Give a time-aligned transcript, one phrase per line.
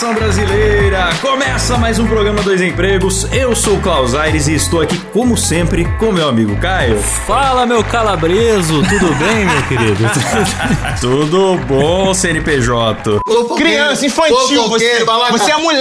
[0.00, 1.10] Nação brasileira!
[1.20, 3.24] Começa mais um programa Dois Empregos.
[3.30, 6.96] Eu sou o Klaus Aires e estou aqui, como sempre, com meu amigo Caio.
[6.98, 10.10] Fala, meu calabreso, tudo bem, meu querido?
[11.02, 13.20] Tudo bom, CNPJ?
[13.58, 15.04] Criança, infantil, você- você é.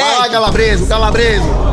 [0.04, 1.69] Vai lá, calabreso, calabreso.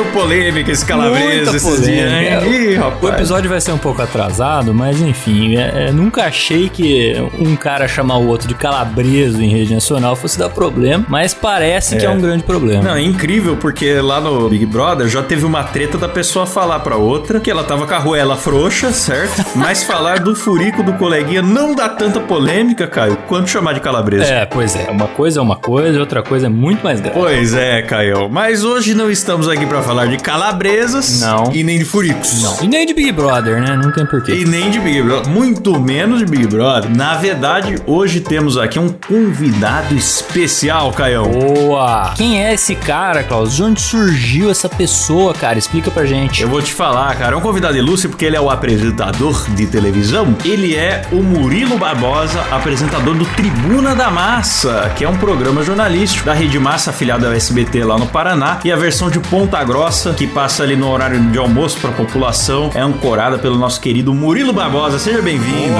[0.00, 2.50] Deu polêmica esse calabreso esses dias, hein?
[2.50, 3.14] Ih, O rapaz.
[3.14, 7.86] episódio vai ser um pouco atrasado, mas enfim, é- é, nunca achei que um cara
[7.86, 12.08] chamar o outro de calabreso em rede nacional fosse dar problema, mas parece que é
[12.08, 12.10] É.
[12.10, 12.82] um grande problema.
[12.82, 16.80] Não, é incrível porque lá no Big Brother já teve uma treta da pessoa falar
[16.80, 19.44] pra outra que ela tava com a ruela frouxa, certo?
[19.54, 24.32] Mas falar do furico do coleguinha não dá tanta polêmica, Caio, quanto chamar de calabreso.
[24.32, 27.18] É, pois é, uma coisa é uma coisa, outra coisa é muito mais grave.
[27.20, 28.30] Pois é, Caio.
[28.30, 31.50] Mas hoje não estamos aqui pra falar de calabresas Não.
[31.52, 32.44] e nem de furicos.
[32.44, 32.58] Não.
[32.62, 33.76] E nem de Big Brother, né?
[33.76, 34.34] Não tem porquê.
[34.34, 36.88] E nem de Big Brother, muito menos de Big Brother.
[36.96, 41.24] Na verdade, hoje temos aqui um convidado especial, Caião.
[41.24, 42.12] Boa!
[42.16, 43.56] Quem é esse cara, Klaus?
[43.56, 45.58] De onde surgiu essa pessoa, cara?
[45.58, 46.40] Explica pra gente.
[46.40, 49.66] Eu vou te falar, cara, é um convidado ilustre porque ele é o apresentador de
[49.66, 50.36] televisão.
[50.44, 56.26] Ele é o Murilo Barbosa, apresentador do Tribuna da Massa, que é um programa jornalístico
[56.26, 59.79] da Rede Massa, afiliado ao SBT lá no Paraná, e a versão de Ponta Grossa,
[60.14, 64.12] que passa ali no horário de almoço para a população, é ancorada pelo nosso querido
[64.12, 64.98] Murilo Barbosa.
[64.98, 65.74] Seja bem-vindo.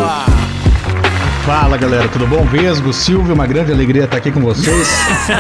[1.45, 2.43] Fala galera, tudo bom?
[2.47, 4.89] Vesgo, Silvio, uma grande alegria estar aqui com vocês.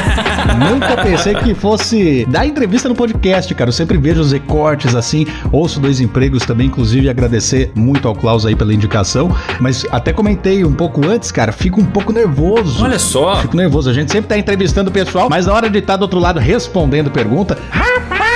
[0.71, 3.71] Nunca pensei que fosse dar entrevista no podcast, cara.
[3.71, 8.44] Eu sempre vejo os recortes assim, ouço dois empregos também, inclusive agradecer muito ao Klaus
[8.44, 9.34] aí pela indicação.
[9.59, 12.84] Mas até comentei um pouco antes, cara, fico um pouco nervoso.
[12.84, 13.37] Olha só.
[13.37, 13.88] Fico nervoso.
[13.88, 16.38] A gente sempre tá entrevistando o pessoal, mas na hora de estar do outro lado
[16.38, 18.30] respondendo pergunta, rapaz,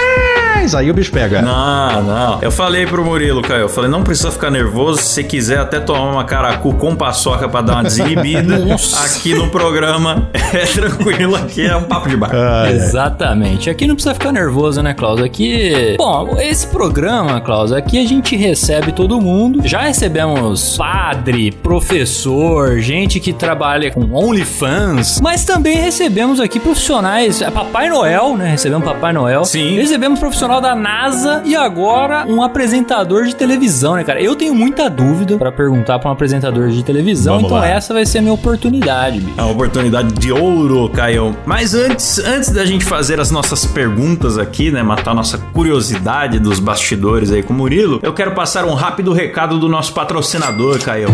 [0.72, 1.42] aí o bicho pega.
[1.42, 2.38] Não, não.
[2.40, 4.98] Eu falei pro Murilo, Caio, eu falei, não precisa ficar nervoso.
[4.98, 8.54] Se você quiser até tomar uma caracu com paçoca pra dar uma desinibida,
[9.04, 12.30] aqui no programa é tranquilo, aqui é um papo de bar.
[12.70, 13.68] Exatamente.
[13.68, 15.20] Aqui não precisa ficar nervoso, né, Klaus?
[15.20, 15.96] Aqui.
[15.98, 19.60] Bom, esse programa, Klaus, aqui a gente recebe todo mundo.
[19.64, 27.42] Já recebemos padre, professor, gente que trabalha com OnlyFans, mas também recebemos aqui profissionais.
[27.42, 28.50] é Papai Noel, né?
[28.50, 29.44] Recebemos Papai Noel.
[29.44, 29.76] Sim.
[29.76, 30.18] Recebemos
[30.60, 34.20] da NASA e agora um apresentador de televisão, né, cara?
[34.20, 37.68] Eu tenho muita dúvida pra perguntar pra um apresentador de televisão, Vamos então lá.
[37.68, 39.34] essa vai ser a minha oportunidade, bicho.
[39.38, 41.36] É uma oportunidade de ouro, Caio.
[41.46, 46.38] Mas antes, antes da gente fazer as nossas perguntas aqui, né, matar a nossa curiosidade
[46.38, 50.78] dos bastidores aí com o Murilo, eu quero passar um rápido recado do nosso patrocinador,
[50.82, 51.08] Caio.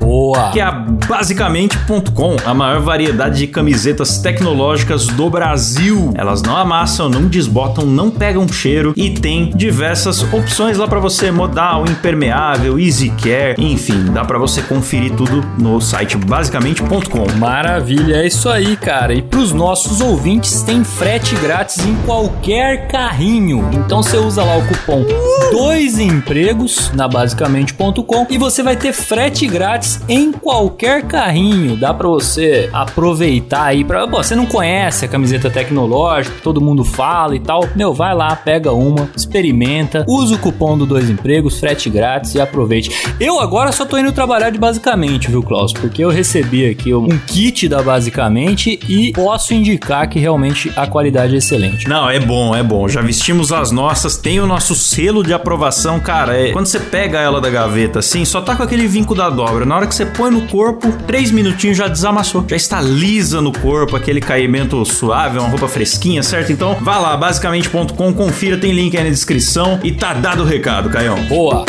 [0.00, 0.50] Boa!
[0.50, 6.12] que é a basicamente.com, a maior variedade de camisetas tecnológicas do Brasil.
[6.16, 11.30] Elas não amassam, não desbotam, não pegam cheiro e tem diversas opções lá pra você,
[11.30, 17.38] modal, impermeável, easy care, enfim, dá pra você conferir tudo no site basicamente.com.
[17.38, 19.14] Maravilha, é isso aí, cara.
[19.14, 23.68] E pros nossos ouvintes tem frete grátis em qualquer carrinho.
[23.72, 25.04] Então você usa lá o cupom
[25.50, 31.76] dois empregos na basicamente.com e você vai ter frete grátis em qualquer carrinho.
[31.76, 37.34] Dá pra você aproveitar aí para, você não conhece a camiseta tecnológica, todo mundo fala
[37.34, 37.66] e tal.
[37.74, 42.40] Meu, vai lá, pega uma, experimenta, usa o cupom do dois empregos, frete grátis e
[42.40, 42.90] aproveite.
[43.18, 45.72] Eu agora só tô indo trabalhar de basicamente, viu, Klaus?
[45.72, 51.34] Porque eu recebi aqui um kit da basicamente e posso indicar que realmente a qualidade
[51.34, 51.88] é excelente.
[51.88, 52.88] Não, é bom, é bom.
[52.88, 56.36] Já vestimos as nossas, tem o nosso selo de aprovação, cara.
[56.36, 59.64] É, quando você pega ela da gaveta assim, só tá com aquele vinco da dobra.
[59.64, 62.44] Na hora que você põe no corpo, três minutinhos já desamassou.
[62.46, 66.52] Já está lisa no corpo, aquele caimento suave, uma roupa fresquinha, certo?
[66.52, 70.90] Então, vá lá, basicamente.com, confira, tem link aí na descrição e tá dado o recado,
[70.90, 71.16] Caião.
[71.26, 71.64] Boa!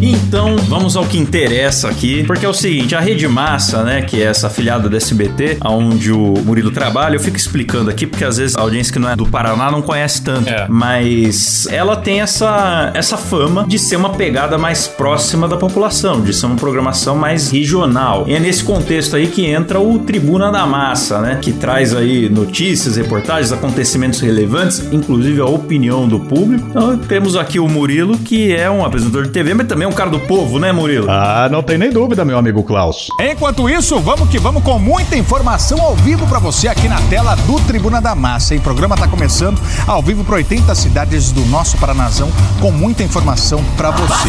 [0.00, 4.20] Então, vamos ao que interessa aqui, porque é o seguinte, a Rede Massa, né, que
[4.22, 8.36] é essa afiliada da SBT, onde o Murilo trabalha, eu fico explicando aqui, porque às
[8.36, 10.66] vezes a audiência que não é do Paraná não conhece tanto, É.
[10.68, 16.34] mas ela tem essa, essa fama de ser uma pegada mais próxima da população, de
[16.34, 18.24] ser uma programação mais regional.
[18.28, 22.28] E é nesse contexto aí que entra o Tribuna da Massa, né, que traz aí
[22.28, 26.66] notícias, reportagens, acontecimentos relevantes, inclusive a opinião do público.
[26.68, 29.92] Então, temos aqui o Murilo, que é um apresentador de TV, mas também é um
[29.92, 31.10] cara do povo, né, Murilo?
[31.10, 33.08] Ah, não tem nem dúvida, meu amigo Klaus.
[33.20, 37.34] Enquanto isso, vamos que vamos com muita informação ao vivo pra você aqui na tela
[37.34, 38.54] do Tribuna da Massa.
[38.54, 38.60] hein?
[38.60, 43.62] O programa tá começando ao vivo para 80 cidades do nosso Paranazão com muita informação
[43.76, 44.28] pra você.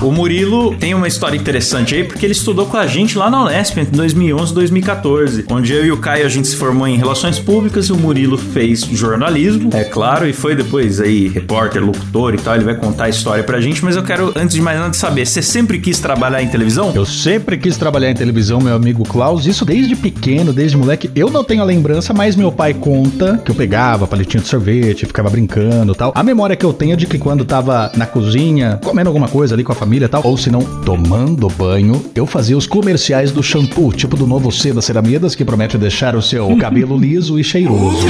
[0.00, 3.42] O Murilo tem uma história interessante aí, porque ele estudou com a gente lá na
[3.42, 6.96] Unesp entre 2011 e 2014, onde eu e o Caio a gente se formou em
[6.96, 12.34] Relações Públicas e o Murilo fez jornalismo, é claro, e foi depois aí repórter, locutor
[12.34, 14.75] e tal, ele vai contar a história pra gente, mas eu quero, antes de mais
[14.78, 16.92] nada, saber, você sempre quis trabalhar em televisão?
[16.94, 21.10] Eu sempre quis trabalhar em televisão, meu amigo Klaus, isso desde pequeno, desde moleque.
[21.14, 25.06] Eu não tenho a lembrança, mas meu pai conta que eu pegava palitinho de sorvete,
[25.06, 26.12] ficava brincando e tal.
[26.14, 29.54] A memória que eu tenho é de que quando tava na cozinha, comendo alguma coisa
[29.54, 33.32] ali com a família e tal, ou se não, tomando banho, eu fazia os comerciais
[33.32, 37.38] do shampoo, tipo do novo C da Ceramidas, que promete deixar o seu cabelo liso
[37.38, 38.06] e cheiroso.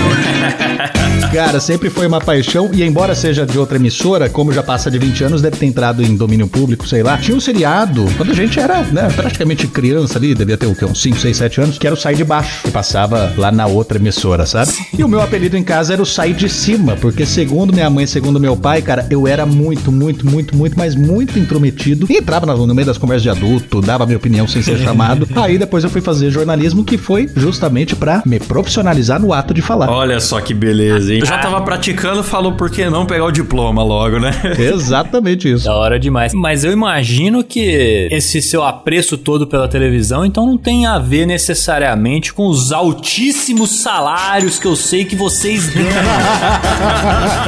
[1.33, 4.99] Cara, sempre foi uma paixão e embora seja de outra emissora, como já passa de
[4.99, 7.19] 20 anos, deve ter entrado em domínio público, sei lá.
[7.19, 10.87] Tinha um seriado, quando a gente era, né, praticamente criança ali, devia ter o quê,
[10.87, 13.67] uns 5, 6, 7 anos, que era o Sai de Baixo, que passava lá na
[13.67, 14.73] outra emissora, sabe?
[14.97, 18.07] E o meu apelido em casa era o Sai de Cima, porque segundo minha mãe,
[18.07, 22.07] segundo meu pai, cara, eu era muito, muito, muito, muito, mas muito intrometido.
[22.09, 25.29] E entrava no, no meio das conversas de adulto, dava minha opinião sem ser chamado.
[25.37, 29.61] Aí depois eu fui fazer jornalismo, que foi justamente pra me profissionalizar no ato de
[29.61, 29.91] falar.
[29.91, 31.21] Olha só que beleza, hein?
[31.21, 34.31] Eu já tava praticando, falou por que não pegar o diploma logo, né?
[34.59, 35.65] Exatamente isso.
[35.65, 36.33] Da hora demais.
[36.47, 41.27] Mas eu imagino que esse seu apreço todo pela televisão, então não tem a ver
[41.27, 45.91] necessariamente com os altíssimos salários que eu sei que vocês ganham.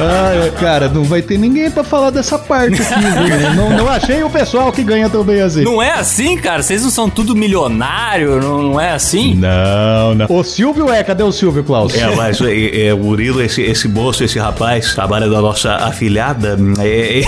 [0.01, 2.99] Ai, cara, não vai ter ninguém pra falar dessa parte aqui,
[3.37, 3.53] viu?
[3.55, 5.63] Não, não achei o pessoal que ganha tão bem assim.
[5.63, 6.61] não é assim, cara?
[6.61, 8.41] Vocês não são tudo milionário?
[8.41, 9.33] Não, não é assim?
[9.33, 10.25] Não, não.
[10.27, 11.95] O Silvio é, cadê o Silvio, Klaus?
[11.95, 16.57] É, mas é, é, o Murilo, esse, esse moço, esse rapaz, trabalha da nossa afilhada.
[16.81, 17.23] é, é,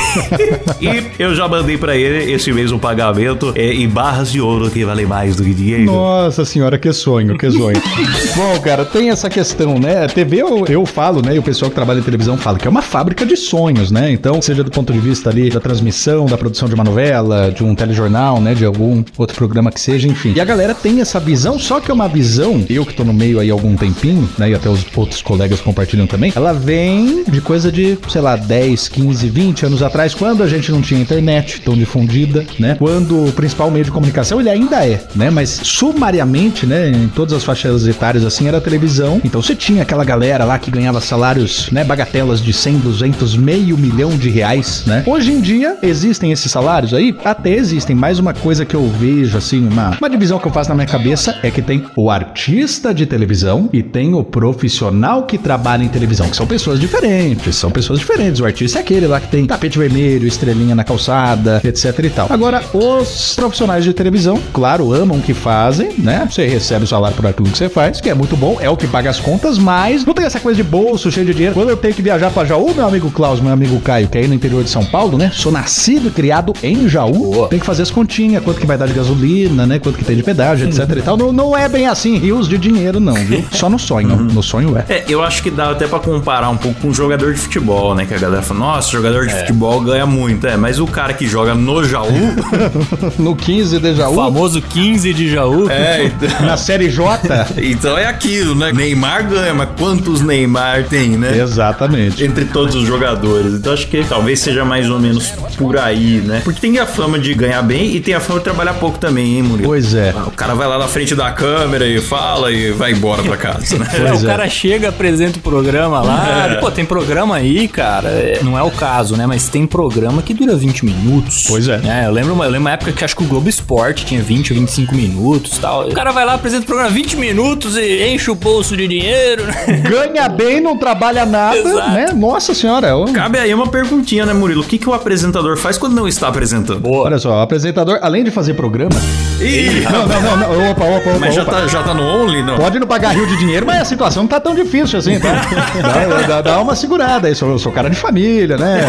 [0.81, 4.83] e eu já mandei pra ele esse mesmo pagamento é, em barras de ouro que
[4.83, 5.85] vale mais do que dinheiro.
[5.85, 7.81] Nossa senhora, que sonho, que sonho.
[8.35, 10.07] Bom, cara, tem essa questão, né?
[10.07, 11.35] TV, eu, eu falo, né?
[11.35, 14.11] E o pessoal que trabalha em televisão fala que é uma fábrica de sonhos, né?
[14.11, 17.63] Então, seja do ponto de vista ali da transmissão, da produção de uma novela, de
[17.63, 18.53] um telejornal, né?
[18.53, 20.33] De algum outro programa que seja, enfim.
[20.35, 23.13] E a galera tem essa visão, só que é uma visão, eu que tô no
[23.13, 24.49] meio aí há algum tempinho, né?
[24.49, 28.87] E até os outros colegas compartilham também, ela vem de coisa de, sei lá, 10,
[28.89, 32.75] 15, 20 anos atrás, quando a gente não tinha internet tão difundida, né?
[32.77, 35.29] Quando o principal meio de comunicação, ele ainda é, né?
[35.29, 36.89] Mas sumariamente, né?
[36.89, 39.21] Em todas as faixas etárias, assim, era a televisão.
[39.23, 41.83] Então você tinha aquela galera lá que ganhava salários, né?
[41.83, 45.03] Bagatelas de 100, 200, meio milhão de reais, né?
[45.05, 47.15] Hoje em dia, existem esses salários aí?
[47.23, 47.95] Até existem.
[47.95, 50.87] Mais uma coisa que eu vejo, assim, uma, uma divisão que eu faço na minha
[50.87, 55.87] cabeça é que tem o artista de televisão e tem o profissional que trabalha em
[55.87, 58.39] televisão, que são pessoas diferentes, são pessoas diferentes.
[58.39, 62.27] O artista é aquele lá que tem tapete vermelho, estrelinha na calçada, etc e tal.
[62.29, 66.27] Agora, os profissionais de televisão, claro, amam o que fazem, né?
[66.29, 68.77] Você recebe o salário por aquilo que você faz, que é muito bom, é o
[68.77, 71.53] que paga as contas, mas não tem essa coisa de bolso cheio de dinheiro.
[71.55, 74.21] Quando eu tenho que viajar pra Jaú, meu amigo Klaus, meu amigo Caio, que é
[74.21, 75.31] aí no interior de São Paulo, né?
[75.33, 77.47] Sou nascido e criado em Jaú.
[77.47, 79.79] Tem que fazer as continhas, quanto que vai dar de gasolina, né?
[79.79, 81.17] Quanto que tem de pedágio, etc e tal.
[81.17, 83.43] Não, não é bem assim, rios de dinheiro, não, viu?
[83.51, 84.15] Só no sonho.
[84.15, 84.85] No sonho é.
[84.89, 87.95] É, eu acho que dá até pra comparar um pouco com um jogador de futebol,
[87.95, 88.05] né?
[88.05, 90.47] Que a galera fala, nossa, jogador de futebol ganha muito.
[90.47, 92.07] É, mas o cara que joga no Jaú.
[93.17, 95.69] No 15 de O Jaú, famoso 15 de Jaú.
[95.69, 97.47] é, então, na série J.
[97.61, 98.71] então é aquilo, né?
[98.73, 101.37] Neymar ganha, mas quantos Neymar tem, né?
[101.37, 102.23] Exatamente.
[102.23, 103.53] Entre todos os jogadores.
[103.53, 106.41] Então acho que talvez seja mais ou menos por aí, né?
[106.43, 109.35] Porque tem a fama de ganhar bem e tem a fama de trabalhar pouco também,
[109.37, 109.69] hein, Murilo?
[109.69, 110.13] Pois é.
[110.15, 113.37] Ah, O cara vai lá na frente da câmera e fala e vai embora pra
[113.37, 113.87] casa, né?
[114.01, 114.25] É, o é.
[114.25, 116.47] cara chega, apresenta o programa lá.
[116.51, 116.55] É.
[116.55, 118.09] Pô, tem programa aí, cara.
[118.09, 119.25] é, Não é o caso, né?
[119.27, 121.20] Mas tem programa que dura 20 minutos.
[121.47, 121.79] Pois é.
[122.05, 124.53] eu, lembro, uma- eu lembro uma época que acho que o Globo Esporte tinha 20
[124.53, 125.87] ou 25 minutos e tal.
[125.87, 129.45] O cara vai lá, apresenta o programa 20 minutos e enche o bolso de dinheiro.
[129.45, 129.83] né?
[129.89, 131.91] Ganha bem, não trabalha nada, Exato.
[131.91, 132.07] né?
[132.15, 132.95] Nossa senhora.
[132.95, 133.05] ô.
[133.05, 134.61] Cabe aí uma perguntinha, né, Murilo?
[134.61, 136.81] O que, que o apresentador faz quando não está apresentando?
[136.91, 138.95] Olha só, o apresentador, além de fazer programa.
[139.39, 140.71] Ih, Não, não, não, não.
[140.71, 141.19] Opa, opa, opa.
[141.19, 141.51] mas já opa.
[141.51, 142.57] tá, já tá no Only, não?
[142.57, 145.31] Pode não pagar rio de dinheiro, mas a situação não tá tão difícil assim, tá?
[145.81, 148.81] Dá, dá- dá uma segurada aí, sou, sou cara de família, né?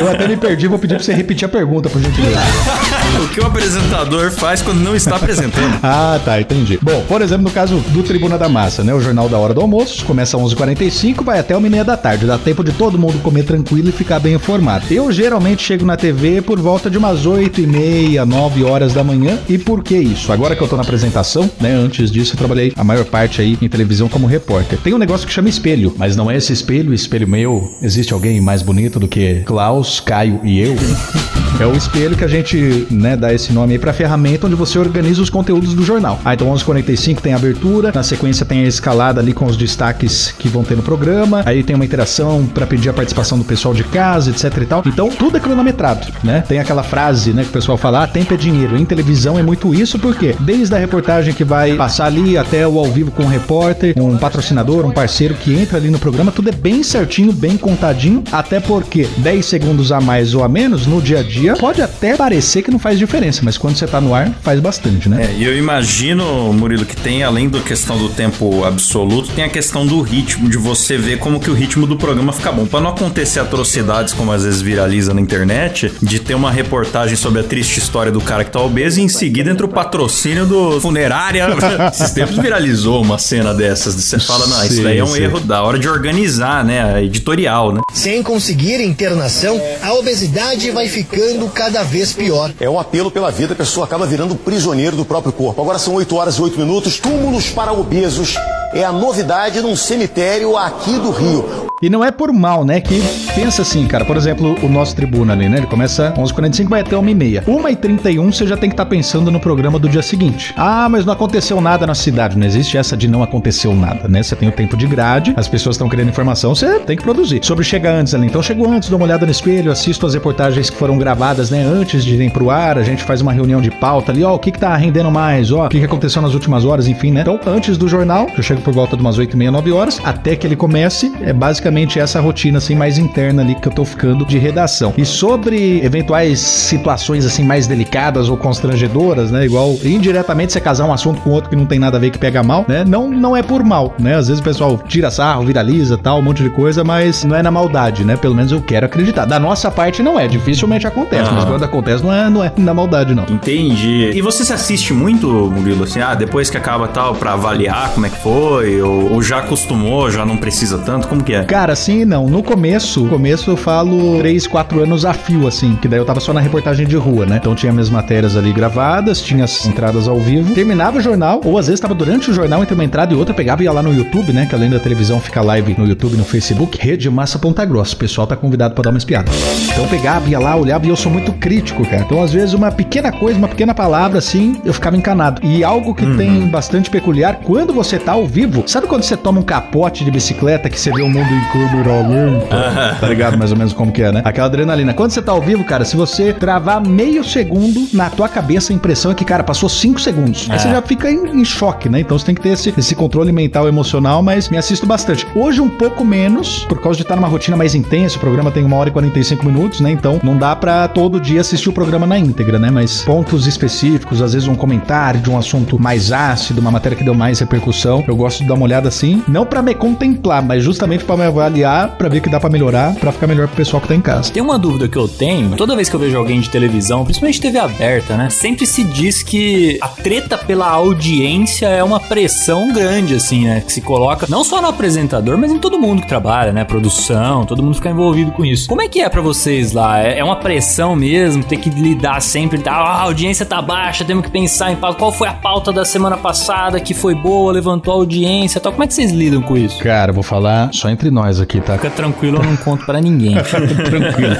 [0.00, 2.40] Eu até me perdi, vou pedir pra você repetir a pergunta, por gentileza.
[3.24, 5.78] o que o apresentador faz quando não está apresentando?
[5.82, 6.78] ah, tá, entendi.
[6.80, 8.94] Bom, por exemplo, no caso do Tribuna da Massa, né?
[8.94, 12.26] O Jornal da Hora do Almoço começa às 11h45, vai até 1h30 da tarde.
[12.26, 14.86] Dá tempo de todo mundo comer tranquilo e ficar bem informado.
[14.90, 19.38] Eu geralmente chego na TV por volta de umas 8h30, 9 horas da manhã.
[19.48, 20.32] E por que isso?
[20.32, 21.72] Agora que eu tô na apresentação, né?
[21.74, 24.78] Antes disso, eu trabalhei a maior parte aí em televisão como repórter.
[24.78, 27.62] Tem um negócio que chama espelho, mas não é esse espelho, espelho meu.
[27.82, 30.74] Existe alguém mais bonito do que Klaus, Caio e eu?
[31.60, 34.76] É o espelho que a gente, né, dá esse nome aí pra ferramenta onde você
[34.76, 36.20] organiza os conteúdos do jornal.
[36.24, 40.34] Ah, então 11h45 tem a abertura, na sequência tem a escalada ali com os destaques
[40.36, 43.72] que vão ter no programa, aí tem uma interação para pedir a participação do pessoal
[43.72, 44.82] de casa, etc e tal.
[44.84, 46.42] Então tudo é cronometrado, né?
[46.46, 48.76] Tem aquela frase, né, que o pessoal fala, ah, tempo é dinheiro.
[48.76, 52.78] Em televisão é muito isso, porque desde a reportagem que vai passar ali até o
[52.80, 56.48] ao vivo com o repórter, um patrocinador, um parceiro que entra ali no programa, tudo
[56.48, 61.00] é bem certinho, bem contadinho, até porque 10 segundos a mais ou a menos no
[61.00, 64.00] dia a dia dia pode até parecer que não faz diferença, mas quando você tá
[64.00, 65.26] no ar, faz bastante, né?
[65.26, 69.48] É, e eu imagino, Murilo, que tem, além da questão do tempo absoluto, tem a
[69.48, 72.64] questão do ritmo, de você ver como que o ritmo do programa fica bom.
[72.64, 77.40] Para não acontecer atrocidades como às vezes viraliza na internet, de ter uma reportagem sobre
[77.40, 80.80] a triste história do cara que tá obeso e em seguida entra o patrocínio do
[80.80, 81.46] funerária.
[81.92, 83.94] Esses tempos viralizou uma cena dessas.
[83.94, 85.22] Você fala, não, isso daí é um sim.
[85.22, 86.94] erro da hora de organizar, né?
[86.94, 87.80] A editorial, né?
[87.92, 92.52] Sem conseguir internação, a obesidade vai ficando ficando cada vez pior.
[92.60, 95.60] É um apelo pela vida, a pessoa acaba virando prisioneiro do próprio corpo.
[95.60, 98.36] Agora são 8 horas e 8 minutos, túmulos para obesos.
[98.74, 101.64] É a novidade num cemitério aqui do Rio.
[101.84, 102.80] E não é por mal, né?
[102.80, 103.02] Que
[103.34, 104.04] pensa assim, cara.
[104.06, 105.58] Por exemplo, o nosso tribuna ali, né?
[105.58, 107.44] Ele começa 11h45, vai até 1h30.
[107.44, 110.54] 1h31 você já tem que estar tá pensando no programa do dia seguinte.
[110.56, 112.38] Ah, mas não aconteceu nada na cidade.
[112.38, 114.22] Não existe essa de não aconteceu nada, né?
[114.22, 117.44] Você tem o tempo de grade, as pessoas estão querendo informação, você tem que produzir.
[117.44, 118.26] Sobre chegar antes ali.
[118.26, 121.62] Então chegou antes, dou uma olhada no espelho, assisto as reportagens que foram gravadas, né?
[121.62, 124.38] Antes de irem pro ar, a gente faz uma reunião de pauta ali, ó, o
[124.38, 127.20] que que tá rendendo mais, ó, o que que aconteceu nas últimas horas, enfim, né?
[127.20, 130.46] Então, antes do jornal, eu chego por volta de umas 8h30, 9 horas, até que
[130.46, 134.38] ele comece, é basicamente essa rotina assim mais interna ali que eu tô ficando de
[134.38, 134.92] redação.
[134.96, 139.44] E sobre eventuais situações assim mais delicadas ou constrangedoras, né?
[139.44, 142.18] Igual indiretamente você casar um assunto com outro que não tem nada a ver que
[142.18, 142.84] pega mal, né?
[142.84, 144.16] Não, não é por mal, né?
[144.16, 147.42] Às vezes o pessoal tira sarro, viraliza, tal, um monte de coisa, mas não é
[147.42, 148.16] na maldade, né?
[148.16, 149.26] Pelo menos eu quero acreditar.
[149.26, 152.72] Da nossa parte não é, dificilmente acontece, mas quando acontece não é, não é na
[152.72, 153.24] maldade não.
[153.28, 154.10] Entendi.
[154.14, 158.06] E você se assiste muito, Murilo, assim, ah, depois que acaba tal, para avaliar como
[158.06, 161.44] é que foi, ou, ou já acostumou, já não precisa tanto, como que é?
[161.44, 162.28] Cara, sim não.
[162.28, 166.20] No começo, começo eu falo 3, 4 anos a fio, assim, que daí eu tava
[166.20, 167.38] só na reportagem de rua, né?
[167.40, 171.58] Então tinha minhas matérias ali gravadas, tinha as entradas ao vivo, terminava o jornal, ou
[171.58, 173.82] às vezes tava durante o jornal entre uma entrada e outra, pegava e ia lá
[173.82, 174.46] no YouTube, né?
[174.46, 177.94] Que além da televisão fica live no YouTube no Facebook, Rede Massa Ponta Grossa.
[177.94, 179.30] O pessoal tá convidado para dar uma espiada.
[179.70, 182.02] Então eu pegava, ia lá, olhava e eu sou muito crítico, cara.
[182.02, 185.40] Então às vezes uma pequena coisa, uma pequena palavra assim, eu ficava encanado.
[185.44, 186.16] E algo que uhum.
[186.16, 190.10] tem bastante peculiar, quando você tá ao vivo, sabe quando você toma um capote de
[190.10, 191.74] bicicleta que você vê o mundo em curva
[193.00, 193.38] tá ligado?
[193.38, 194.22] Mais ou menos como que é, né?
[194.24, 194.94] Aquela adrenalina.
[194.94, 198.76] Quando você tá ao vivo, cara, se você travar meio segundo na tua cabeça, a
[198.76, 200.48] impressão é que, cara, passou 5 segundos.
[200.48, 200.52] É.
[200.52, 202.00] Aí você já fica em, em, choque, né?
[202.00, 205.26] Então você tem que ter esse, esse controle mental emocional, mas me assisto bastante.
[205.34, 208.16] Hoje um pouco menos, por causa de estar numa rotina mais intensa.
[208.16, 209.90] O programa tem uma hora e 45 minutos, né?
[209.90, 212.70] Então não dá pra todo dia assistir o programa na íntegra, né?
[212.70, 217.04] Mas pontos específicos, às vezes um comentário de um assunto mais ácido, uma matéria que
[217.04, 220.62] deu mais repercussão, eu gosto de dar uma olhada assim, não para me contemplar, mas
[220.62, 223.82] justamente para me avaliar, para ver que dá para melhorar, para ficar melhor pro pessoal
[223.82, 224.32] que tá em casa.
[224.32, 227.38] Tem uma dúvida que eu tenho, toda vez que eu vejo alguém de televisão, principalmente
[227.38, 228.30] TV aberta, né?
[228.30, 233.60] Sempre se diz que a treta pela audiência é uma pressão grande, assim, né?
[233.60, 236.64] Que se coloca não só no apresentador, mas em todo mundo que trabalha, né?
[236.64, 238.68] Produção, todo mundo fica envolvido com isso.
[238.68, 240.00] Como é que é para vocês lá?
[240.00, 242.72] É, é uma pressão mesmo, ter que lidar sempre, tá?
[242.72, 244.76] Ah, a audiência tá baixa, temos que pensar em.
[244.76, 248.13] Qual foi a pauta da semana passada que foi boa, levantou a audiência
[248.60, 248.72] tal?
[248.72, 249.78] Como é que vocês lidam com isso?
[249.78, 251.74] Cara, vou falar só entre nós aqui, tá?
[251.74, 253.34] Fica tranquilo, eu não conto para ninguém.
[253.42, 254.36] tranquilo.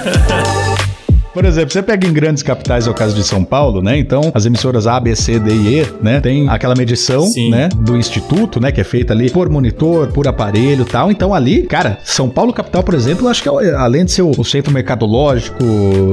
[1.35, 3.99] Por exemplo, você pega em grandes capitais, é o caso de São Paulo, né?
[3.99, 6.21] Então, as emissoras A, B, C, D e E, né?
[6.21, 7.51] Tem aquela medição, Sim.
[7.51, 7.69] né?
[7.75, 8.71] Do instituto, né?
[8.71, 11.11] Que é feita ali por monitor, por aparelho tal.
[11.11, 14.45] Então, ali, cara, São Paulo capital, por exemplo, acho que é, além de ser o,
[14.45, 15.59] centro mercadológico,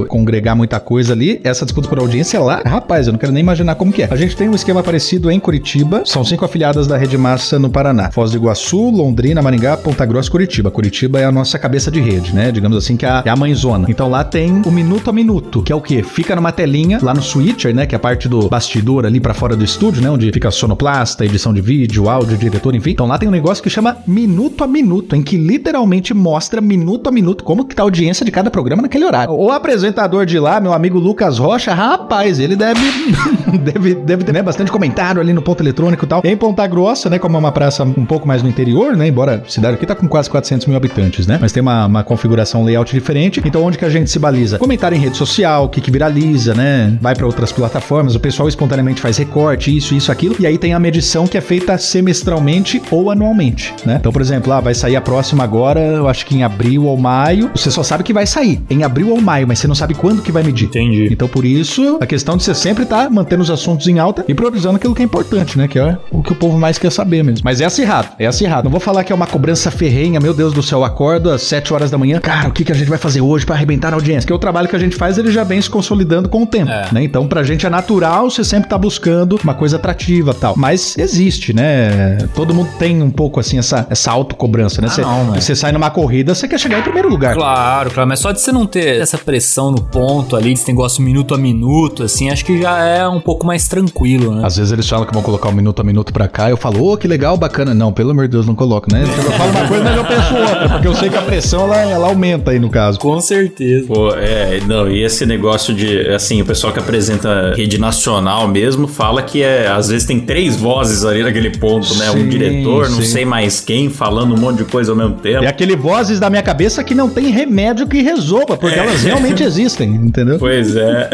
[0.08, 3.75] congregar muita coisa ali, essa disputa por audiência lá, rapaz, eu não quero nem imaginar
[3.75, 4.08] como que é.
[4.10, 7.70] A gente tem um esquema parecido em Curitiba, são cinco afiliadas da Rede Massa no
[7.70, 8.10] Paraná.
[8.10, 10.72] Foz do Iguaçu, Londrina, Maringá, Ponta Grossa, Curitiba.
[10.72, 12.51] Curitiba é a nossa cabeça de rede, né?
[12.51, 13.86] Digamos assim que é a, é a mãezona.
[13.88, 16.01] Então lá tem o Minuto a minuto, que é o quê?
[16.01, 19.34] Fica numa telinha lá no switcher, né, que é a parte do bastidor ali pra
[19.34, 22.91] fora do estúdio, né, onde fica sonoplasta, edição de vídeo, áudio, diretor, enfim.
[22.91, 27.08] Então lá tem um negócio que chama minuto a minuto, em que literalmente mostra minuto
[27.08, 29.34] a minuto como que tá a audiência de cada programa naquele horário.
[29.34, 32.80] O apresentador de lá, meu amigo Lucas Rocha, rapaz, ele deve
[33.62, 36.22] deve, deve ter né, bastante comentário ali no ponto eletrônico e tal.
[36.24, 39.44] Em Ponta Grossa, né, como é uma praça um pouco mais no interior, né, embora
[39.46, 42.63] a cidade aqui tá com quase 400 mil habitantes, né, mas tem uma, uma configuração
[42.63, 43.41] layout diferente.
[43.46, 44.58] Então onde que a gente se baliza?
[44.58, 48.48] Comentário em rede social, o que que viraliza, né, vai para outras plataformas, o pessoal
[48.48, 52.81] espontaneamente faz recorte, isso, isso, aquilo, e aí tem a medição que é feita semestralmente
[52.91, 53.98] ou anualmente, né.
[54.00, 56.98] Então, por exemplo, ah, vai sair a próxima agora, eu acho que em abril ou
[56.98, 59.93] maio, você só sabe que vai sair em abril ou maio, mas você não sabe
[59.93, 60.65] quando que vai medir.
[60.65, 61.10] Entendi.
[61.12, 64.24] Então, por isso, a questão de você sempre estar tá mantendo os assuntos em alta
[64.27, 65.67] e priorizando aquilo que é importante, né?
[65.67, 67.41] Que é o que o povo mais quer saber mesmo.
[67.43, 68.65] Mas é acirrado, é acirrado.
[68.65, 71.74] Não vou falar que é uma cobrança ferrenha, meu Deus do céu, acordo às 7
[71.74, 72.20] horas da manhã.
[72.20, 74.27] Cara, o que, que a gente vai fazer hoje para arrebentar a audiência?
[74.27, 76.71] Que o trabalho que a gente faz, ele já vem se consolidando com o tempo,
[76.71, 76.88] é.
[76.91, 77.03] né?
[77.03, 80.55] Então, pra gente é natural você sempre tá buscando uma coisa atrativa tal.
[80.57, 82.17] Mas existe, né?
[82.33, 84.88] Todo mundo tem um pouco assim essa, essa autocobrança, né?
[84.88, 87.36] Ah, você, não, você sai numa corrida, você quer chegar em primeiro lugar.
[87.36, 91.03] Claro, claro, mas só de você não ter essa pressão no ponto ali, desse negócio
[91.03, 94.45] minuto a minuto, assim, acho que já é um pouco mais tranquilo, né?
[94.45, 96.83] Às vezes eles falam que vão colocar um minuto a minuto pra cá, eu falo,
[96.83, 97.74] ô, oh, que legal, bacana.
[97.74, 99.03] Não, pelo amor de Deus, não coloco, né?
[99.03, 101.77] Eu falo uma coisa, mas eu penso outra, porque eu sei que a pressão, ela,
[101.77, 103.00] ela aumenta aí no caso.
[103.00, 103.88] Com certeza.
[103.88, 108.88] Pô, é, não, e esse negócio de, assim, o pessoal que apresenta rede nacional mesmo
[108.88, 112.05] fala que é, às vezes tem três vozes ali naquele ponto, né?
[112.05, 113.07] Sim, um diretor, não sim.
[113.07, 115.43] sei mais quem, falando um monte de coisa ao mesmo tempo.
[115.43, 118.79] É aquele vozes da minha cabeça que não tem remédio que resolva, porque é.
[118.79, 120.38] elas realmente existem, entendeu?
[120.39, 121.09] Pois é.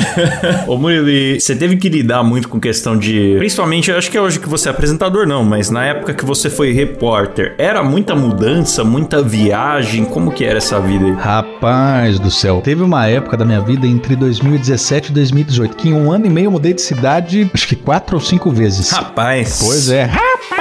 [0.68, 3.36] Ô Murilo, você teve que lidar muito com questão de.
[3.38, 6.26] Principalmente, eu acho que é hoje que você é apresentador, não, mas na época que
[6.26, 10.06] você foi repórter, era muita mudança, muita viagem?
[10.06, 11.14] Como que era essa vida aí?
[11.14, 12.62] Rapaz do céu.
[12.64, 16.30] Teve uma época da minha vida entre 2017 e 2018 que em um ano e
[16.30, 18.92] meio eu mudei de cidade, acho que quatro ou cinco vezes.
[18.92, 19.60] Rapaz.
[19.64, 20.04] Pois é.
[20.04, 20.57] Rapaz!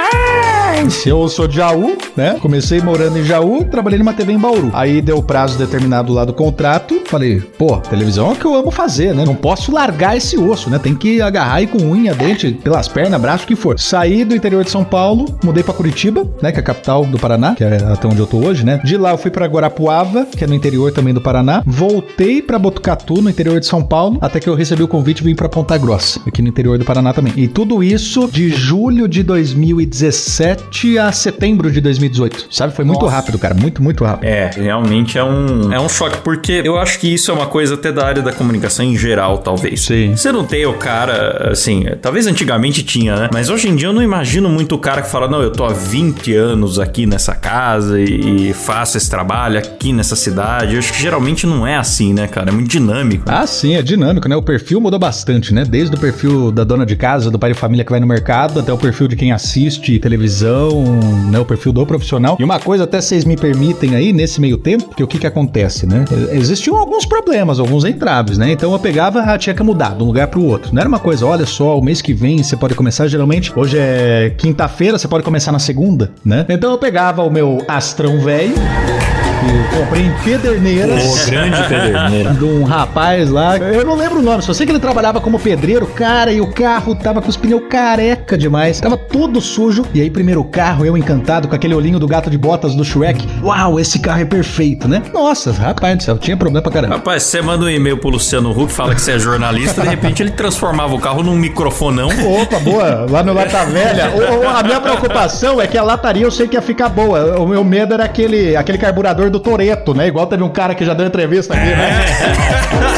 [1.05, 2.37] Eu sou de Jaú, né?
[2.39, 4.69] Comecei morando em Jaú, trabalhei numa TV em Bauru.
[4.73, 7.01] Aí deu prazo determinado lá do contrato.
[7.05, 9.25] Falei, pô, televisão é o que eu amo fazer, né?
[9.25, 10.77] Não posso largar esse osso, né?
[10.77, 13.79] Tem que agarrar aí com unha, dente, pelas pernas, braço, o que for.
[13.79, 16.51] Saí do interior de São Paulo, mudei para Curitiba, né?
[16.51, 18.79] Que é a capital do Paraná, que é até onde eu tô hoje, né?
[18.83, 21.63] De lá eu fui para Guarapuava, que é no interior também do Paraná.
[21.65, 25.23] Voltei para Botucatu, no interior de São Paulo, até que eu recebi o convite e
[25.23, 27.33] vim para Ponta Grossa, aqui no interior do Paraná também.
[27.35, 30.66] E tudo isso de julho de 2017
[30.99, 32.47] a setembro de 2018.
[32.51, 32.73] Sabe?
[32.73, 33.15] Foi muito Nossa.
[33.15, 33.53] rápido, cara.
[33.53, 34.27] Muito, muito rápido.
[34.27, 37.75] É, realmente é um, é um choque, porque eu acho que isso é uma coisa
[37.75, 39.81] até da área da comunicação em geral, talvez.
[39.81, 40.15] Sim.
[40.15, 43.29] Você não tem o cara, assim, talvez antigamente tinha, né?
[43.33, 45.65] Mas hoje em dia eu não imagino muito o cara que fala, não, eu tô
[45.65, 50.73] há 20 anos aqui nessa casa e, e faço esse trabalho aqui nessa cidade.
[50.73, 52.49] Eu acho que geralmente não é assim, né, cara?
[52.49, 53.25] É muito dinâmico.
[53.27, 54.35] Ah, sim, é dinâmico, né?
[54.35, 55.63] O perfil mudou bastante, né?
[55.65, 58.59] Desde o perfil da dona de casa, do pai de família que vai no mercado,
[58.59, 60.56] até o perfil de quem assiste televisão,
[61.29, 61.39] né?
[61.39, 62.37] O perfil do profissional.
[62.39, 65.27] E uma coisa, até vocês me permitem aí, nesse meio tempo, que o que que
[65.27, 66.05] acontece, né?
[66.31, 68.51] Existiam alguns problemas, alguns entraves, né?
[68.51, 70.73] Então eu pegava, ah, tinha que mudar de um lugar pro outro.
[70.73, 73.77] Não era uma coisa, olha só, o mês que vem você pode começar, geralmente, hoje
[73.77, 76.45] é quinta-feira, você pode começar na segunda, né?
[76.49, 78.55] Então eu pegava o meu astrão velho
[79.45, 81.03] eu comprei em Pederneiras.
[81.03, 82.33] Oh, grande Pederneira.
[82.33, 83.57] De um rapaz lá.
[83.57, 86.47] Eu não lembro o nome, só sei que ele trabalhava como pedreiro, cara, e o
[86.47, 88.79] carro tava com os pneus careca demais.
[88.79, 89.85] Tava todo sujo.
[89.93, 93.27] E aí, primeiro carro, eu encantado com aquele olhinho do gato de botas do Shrek.
[93.43, 95.01] Uau, esse carro é perfeito, né?
[95.13, 96.95] Nossa, rapaz do céu, tinha problema pra caramba.
[96.95, 100.21] Rapaz, você manda um e-mail pro Luciano Huck, fala que você é jornalista, de repente
[100.21, 102.09] ele transformava o carro num microfonão.
[102.41, 103.07] Opa, boa.
[103.09, 104.11] Lá no Lata Velha.
[104.55, 107.39] a minha preocupação é que a lataria eu sei que ia ficar boa.
[107.39, 110.07] O meu medo era aquele, aquele carburador do Toreto, né?
[110.07, 112.05] Igual teve um cara que já deu entrevista aqui, né?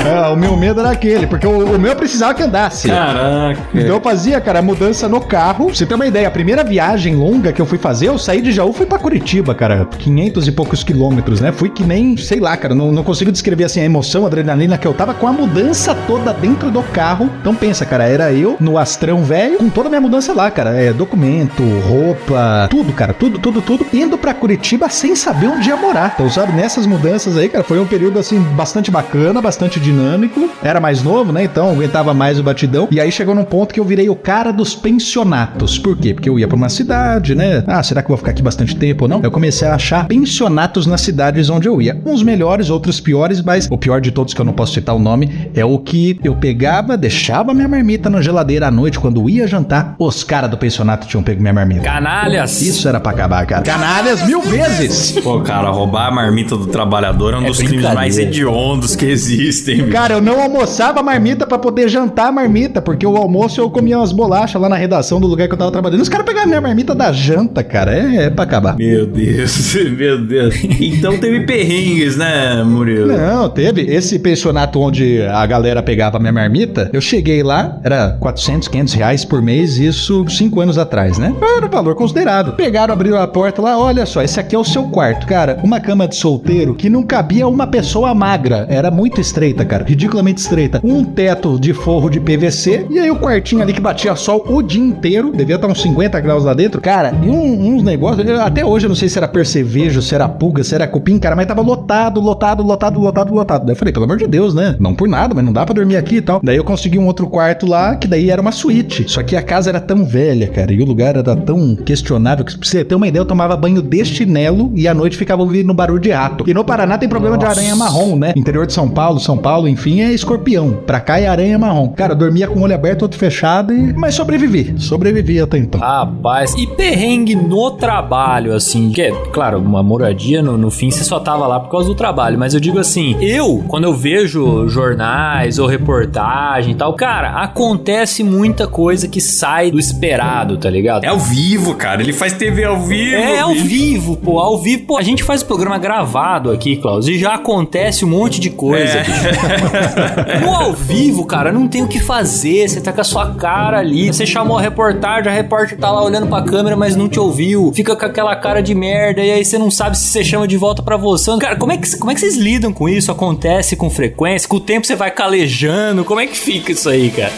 [0.05, 2.87] É, o meu medo era aquele, porque o, o meu precisava que andasse.
[2.87, 3.59] Caraca.
[3.73, 5.69] Então eu fazia, cara, mudança no carro.
[5.69, 8.51] Você ter uma ideia, a primeira viagem longa que eu fui fazer, eu saí de
[8.51, 9.85] Jaú, fui pra Curitiba, cara.
[9.97, 11.51] 500 e poucos quilômetros, né?
[11.51, 14.77] Fui que nem, sei lá, cara, não, não consigo descrever assim a emoção, a adrenalina
[14.77, 17.29] que eu tava com a mudança toda dentro do carro.
[17.41, 20.71] Então pensa, cara, era eu no Astrão velho, com toda a minha mudança lá, cara.
[20.71, 23.85] É documento, roupa, tudo, cara, tudo, tudo, tudo.
[23.93, 26.15] Indo pra Curitiba sem saber onde ia morar.
[26.19, 30.49] Então, sabe, nessas mudanças aí, cara, foi um período assim bastante bacana, bastante dinâmico.
[30.61, 31.45] Era mais novo, né?
[31.45, 32.89] Então aguentava mais o batidão.
[32.91, 35.79] E aí chegou num ponto que eu virei o cara dos pensionatos.
[35.79, 36.13] Por quê?
[36.13, 37.63] Porque eu ia pra uma cidade, né?
[37.65, 39.21] Ah, será que eu vou ficar aqui bastante tempo ou não?
[39.23, 41.97] Eu comecei a achar pensionatos nas cidades onde eu ia.
[42.05, 44.99] Uns melhores, outros piores, mas o pior de todos, que eu não posso citar o
[44.99, 49.47] nome, é o que eu pegava, deixava minha marmita na geladeira à noite quando ia
[49.47, 49.95] jantar.
[49.97, 51.83] Os caras do pensionato tinham pego minha marmita.
[51.83, 52.61] Canalhas!
[52.61, 53.61] Isso era pra acabar, cara.
[53.61, 55.11] Canalhas mil vezes!
[55.21, 59.05] Pô, cara, roubar a marmita do trabalhador é um É dos crimes mais hediondos que
[59.05, 59.87] existem.
[59.89, 63.69] Cara, eu não almoçava a marmita pra poder jantar a marmita, porque o almoço eu
[63.69, 66.01] comia umas bolachas lá na redação do lugar que eu tava trabalhando.
[66.01, 67.95] Os caras pegavam minha marmita da janta, cara.
[67.95, 68.75] É, é pra acabar.
[68.75, 70.55] Meu Deus, meu Deus.
[70.79, 73.15] Então teve perrengues, né, Murilo?
[73.15, 73.81] Não, teve.
[73.81, 79.25] Esse pensionato onde a galera pegava minha marmita, eu cheguei lá, era 400, 500 reais
[79.25, 81.33] por mês, isso cinco anos atrás, né?
[81.57, 82.53] Era um valor considerado.
[82.53, 85.27] Pegaram, abriram a porta lá, olha só, esse aqui é o seu quarto.
[85.27, 88.65] Cara, uma cama de solteiro que não cabia uma pessoa magra.
[88.69, 89.83] Era muito estreita, cara.
[89.85, 90.79] Ridiculamente estreita.
[90.83, 94.61] Um teto de forro de PVC, e aí o quartinho ali que batia sol o
[94.61, 96.81] dia inteiro, devia estar uns 50 graus lá dentro.
[96.81, 100.13] Cara, e um- uns negócios, eu- até hoje eu não sei se era percevejo, se
[100.15, 103.65] era pulga, se era cupim, cara, mas tava lotado, lotado, lotado, lotado, lotado.
[103.65, 104.75] Daí eu falei, pelo amor de Deus, né?
[104.79, 106.39] Não por nada, mas não dá pra dormir aqui e tal.
[106.43, 109.05] Daí eu consegui um outro quarto lá, que daí era uma suíte.
[109.07, 112.57] Só que a casa era tão velha, cara, e o lugar era tão questionável que,
[112.57, 115.73] pra você ter uma ideia, eu tomava banho de chinelo e à noite ficava ouvindo
[115.73, 116.43] barulho de rato.
[116.45, 118.33] E no Paraná tem problema de aranha marrom, né?
[118.35, 120.71] Interior de São Paulo, São Paulo, enfim, é escorpião.
[120.85, 121.87] Pra cá é aranha marrom.
[121.89, 123.93] Cara, eu dormia com o olho aberto, outro fechado, e...
[123.93, 124.75] mas sobrevivi.
[124.77, 125.79] Sobrevivi até então.
[125.79, 131.03] Rapaz, e perrengue no trabalho, assim, que é, claro, uma moradia, no, no fim você
[131.03, 134.67] só tava lá por causa do trabalho, mas eu digo assim, eu, quando eu vejo
[134.67, 141.03] jornais ou reportagem e tal, cara, acontece muita coisa que sai do esperado, tá ligado?
[141.03, 142.01] É ao vivo, cara.
[142.01, 143.15] Ele faz TV ao vivo.
[143.15, 147.07] É ao vivo, pô, ao vivo, pô, a gente faz o programa gravado aqui, Klaus,
[147.07, 148.99] e já acontece um monte de coisa.
[148.99, 150.39] É.
[150.39, 153.79] No ao vivo, cara, não tem o que fazer, você tá com a sua cara
[153.79, 157.19] ali, você chamou a reportagem, a repórter tá lá olhando pra câmera, mas não te
[157.19, 160.47] ouviu, fica com aquela cara de merda, e aí você não sabe se você chama
[160.47, 161.31] de volta pra você.
[161.39, 163.11] Cara, como é que, como é que vocês lidam com isso?
[163.11, 164.47] Acontece com frequência?
[164.47, 166.03] Com o tempo você vai calejando?
[166.03, 167.33] Como é que fica isso aí, cara?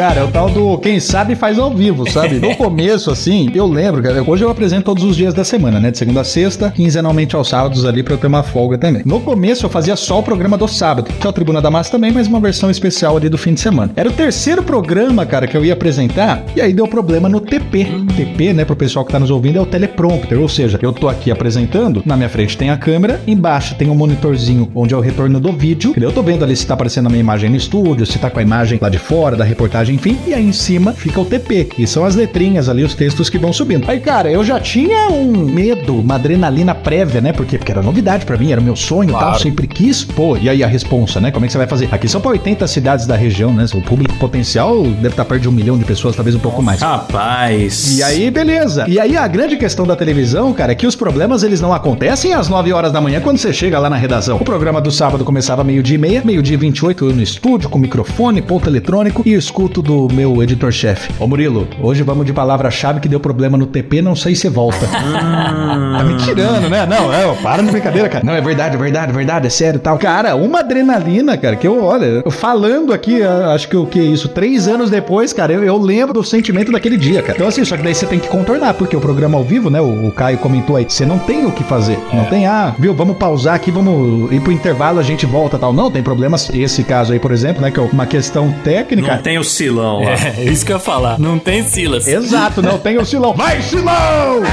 [0.00, 2.38] Cara, é o tal do quem sabe faz ao vivo, sabe?
[2.38, 5.90] No começo, assim, eu lembro, cara, hoje eu apresento todos os dias da semana, né?
[5.90, 9.02] De segunda a sexta, quinzenalmente aos sábados ali pra eu ter uma folga também.
[9.04, 11.90] No começo eu fazia só o programa do sábado, que é o Tribuna da Massa
[11.90, 13.92] também, mas uma versão especial ali do fim de semana.
[13.94, 17.86] Era o terceiro programa, cara, que eu ia apresentar, e aí deu problema no TP.
[18.16, 21.10] TP, né, pro pessoal que tá nos ouvindo, é o teleprompter, ou seja, eu tô
[21.10, 25.00] aqui apresentando, na minha frente tem a câmera, embaixo tem um monitorzinho onde é o
[25.00, 27.56] retorno do vídeo, que eu tô vendo ali se tá aparecendo a minha imagem no
[27.56, 30.52] estúdio, se tá com a imagem lá de fora, da reportagem, enfim, e aí em
[30.52, 33.88] cima fica o TP, que são as letrinhas ali, os textos que vão subindo.
[33.88, 37.32] Aí, cara, eu já tinha um medo, uma adrenalina prévia, né?
[37.32, 40.04] Porque, porque era novidade pra mim, era o meu sonho e tal, sempre quis.
[40.04, 41.30] Pô, e aí a responsa, né?
[41.30, 41.88] Como é que você vai fazer?
[41.90, 43.64] Aqui são pra 80 cidades da região, né?
[43.74, 46.80] O público potencial deve estar perto de um milhão de pessoas, talvez um pouco mais.
[46.80, 47.98] Rapaz.
[47.98, 48.84] E aí, beleza.
[48.88, 52.32] E aí, a grande questão da televisão, cara, é que os problemas eles não acontecem
[52.32, 54.36] às 9 horas da manhã quando você chega lá na redação.
[54.36, 57.78] O programa do sábado começava meio-dia e meia, meio-dia e 28 eu no estúdio, com
[57.78, 61.12] microfone, ponto eletrônico e escuto do meu editor-chefe.
[61.18, 64.86] Ô Murilo, hoje vamos de palavra-chave que deu problema no TP, não sei se volta.
[64.86, 66.86] tá me tirando, né?
[66.86, 68.24] Não, é, para de brincadeira, cara.
[68.24, 69.98] Não, é verdade, é verdade, é verdade, é sério e tal.
[69.98, 73.98] Cara, uma adrenalina, cara, que eu, olha, eu falando aqui, ah, acho que o que
[73.98, 77.34] é isso, três anos depois, cara, eu, eu lembro do sentimento daquele dia, cara.
[77.36, 79.80] Então, assim, só que daí você tem que contornar, porque o programa ao vivo, né,
[79.80, 81.98] o, o Caio comentou aí, você não tem o que fazer.
[82.12, 85.72] Não tem, ah, viu, vamos pausar aqui, vamos ir pro intervalo, a gente volta tal.
[85.72, 89.16] Não, tem problemas, esse caso aí, por exemplo, né, que é uma questão técnica.
[89.16, 90.12] Não tem o silão lá.
[90.12, 91.18] É, isso que eu ia falar.
[91.18, 92.08] Não tem Silas.
[92.08, 93.34] Exato, não tem o Silão.
[93.34, 94.40] Vai, Silão!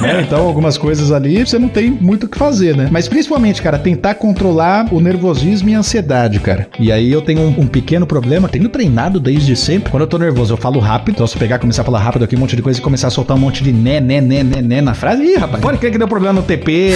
[0.00, 2.88] Né, Então, algumas coisas ali você não tem muito o que fazer, né?
[2.90, 6.68] Mas principalmente, cara, tentar controlar o nervosismo e a ansiedade, cara.
[6.78, 9.90] E aí eu tenho um, um pequeno problema, tenho treinado desde sempre.
[9.90, 11.14] Quando eu tô nervoso, eu falo rápido.
[11.14, 13.08] Então, se eu pegar, começar a falar rápido aqui, um monte de coisa e começar
[13.08, 15.22] a soltar um monte de né, né, né, né, né na frase.
[15.22, 16.92] Ih, rapaz, pode crer que deu problema no TP,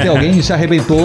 [0.00, 0.98] que alguém se arrebentou.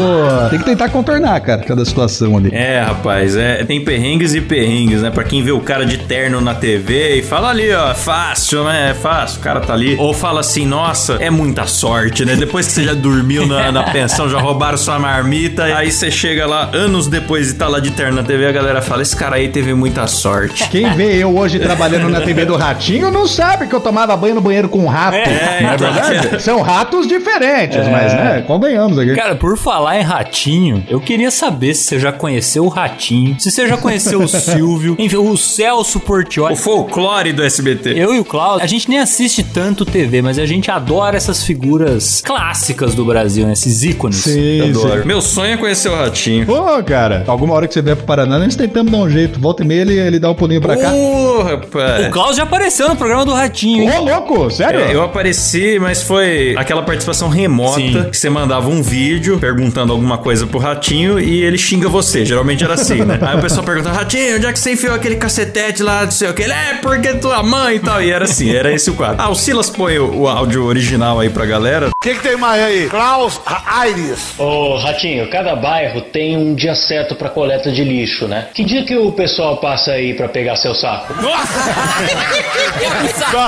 [0.50, 2.50] Tem que tentar contornar, cara, cada situação ali.
[2.54, 5.10] É, rapaz, é, tem perrengues e perrengues, né?
[5.10, 8.64] Pra quem vê o cara de terno na TV e fala ali, ó, é fácil,
[8.64, 8.92] né?
[8.92, 9.96] É fácil, o cara tá ali.
[9.98, 12.36] Ou fala assim, nossa, é muita sorte, né?
[12.36, 16.46] Depois que você já dormiu na, na pensão, já roubaram sua marmita, aí você chega
[16.46, 19.36] lá anos depois e tá lá de terno na TV, a galera fala, esse cara
[19.36, 20.68] aí teve muita sorte.
[20.70, 24.36] Quem vê eu hoje trabalhando na TV do Ratinho não sabe que eu tomava banho
[24.36, 25.16] no banheiro com um rato.
[25.16, 26.42] É, não é então, verdade?
[26.42, 29.16] São ratos diferentes, mas, né, convenhamos aqui.
[29.16, 33.52] Cara, por falar em ratinho, eu queria saber se você já conheceu o ratinho, se
[33.52, 36.54] você já conheceu o Silvio, enfim, o Celso Portioli.
[36.54, 37.94] O folclore do SBT.
[37.98, 41.44] Eu e o Klaus, a gente nem assiste tanto TV, mas a gente adora essas
[41.44, 43.54] figuras clássicas do Brasil, né?
[43.54, 44.18] Esses ícones.
[44.18, 45.02] Sim, Adoro.
[45.02, 45.08] sim.
[45.08, 46.46] Meu sonho é conhecer o Ratinho.
[46.46, 49.40] Pô, cara, alguma hora que você vier pro Paraná, nós tentamos dar um jeito.
[49.40, 50.92] Volta e meia, ele, ele dá um pulinho pra cá.
[50.92, 52.12] Ô, O.
[52.12, 53.84] Klaus já apareceu no programa do Ratinho.
[53.84, 54.00] hein?
[54.00, 54.80] Ô, louco, sério?
[54.82, 58.04] É, eu apareci, mas foi aquela participação remota Sim.
[58.10, 62.26] que você mandava um vídeo perguntando alguma coisa pro ratinho e ele xinga você.
[62.26, 63.18] Geralmente era assim, né?
[63.22, 66.12] Aí o pessoal pergunta: Ratinho, onde é que você você enfiou aquele cacetete lá, não
[66.12, 66.44] sei o que.
[66.44, 68.02] Ele é porque tua mãe e tal.
[68.02, 69.16] E era assim, era esse o quadro.
[69.20, 71.88] Ah, o Silas põe o, o áudio original aí pra galera.
[71.88, 72.88] O que, que tem mais aí?
[72.90, 74.34] Klaus Aires.
[74.38, 78.48] Ô, Ratinho, cada bairro tem um dia certo pra coleta de lixo, né?
[78.54, 81.14] Que dia que o pessoal passa aí pra pegar seu saco?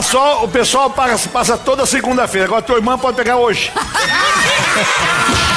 [0.01, 2.47] Só, o pessoal passa, passa toda segunda-feira.
[2.47, 3.71] Agora tua irmã pode pegar hoje.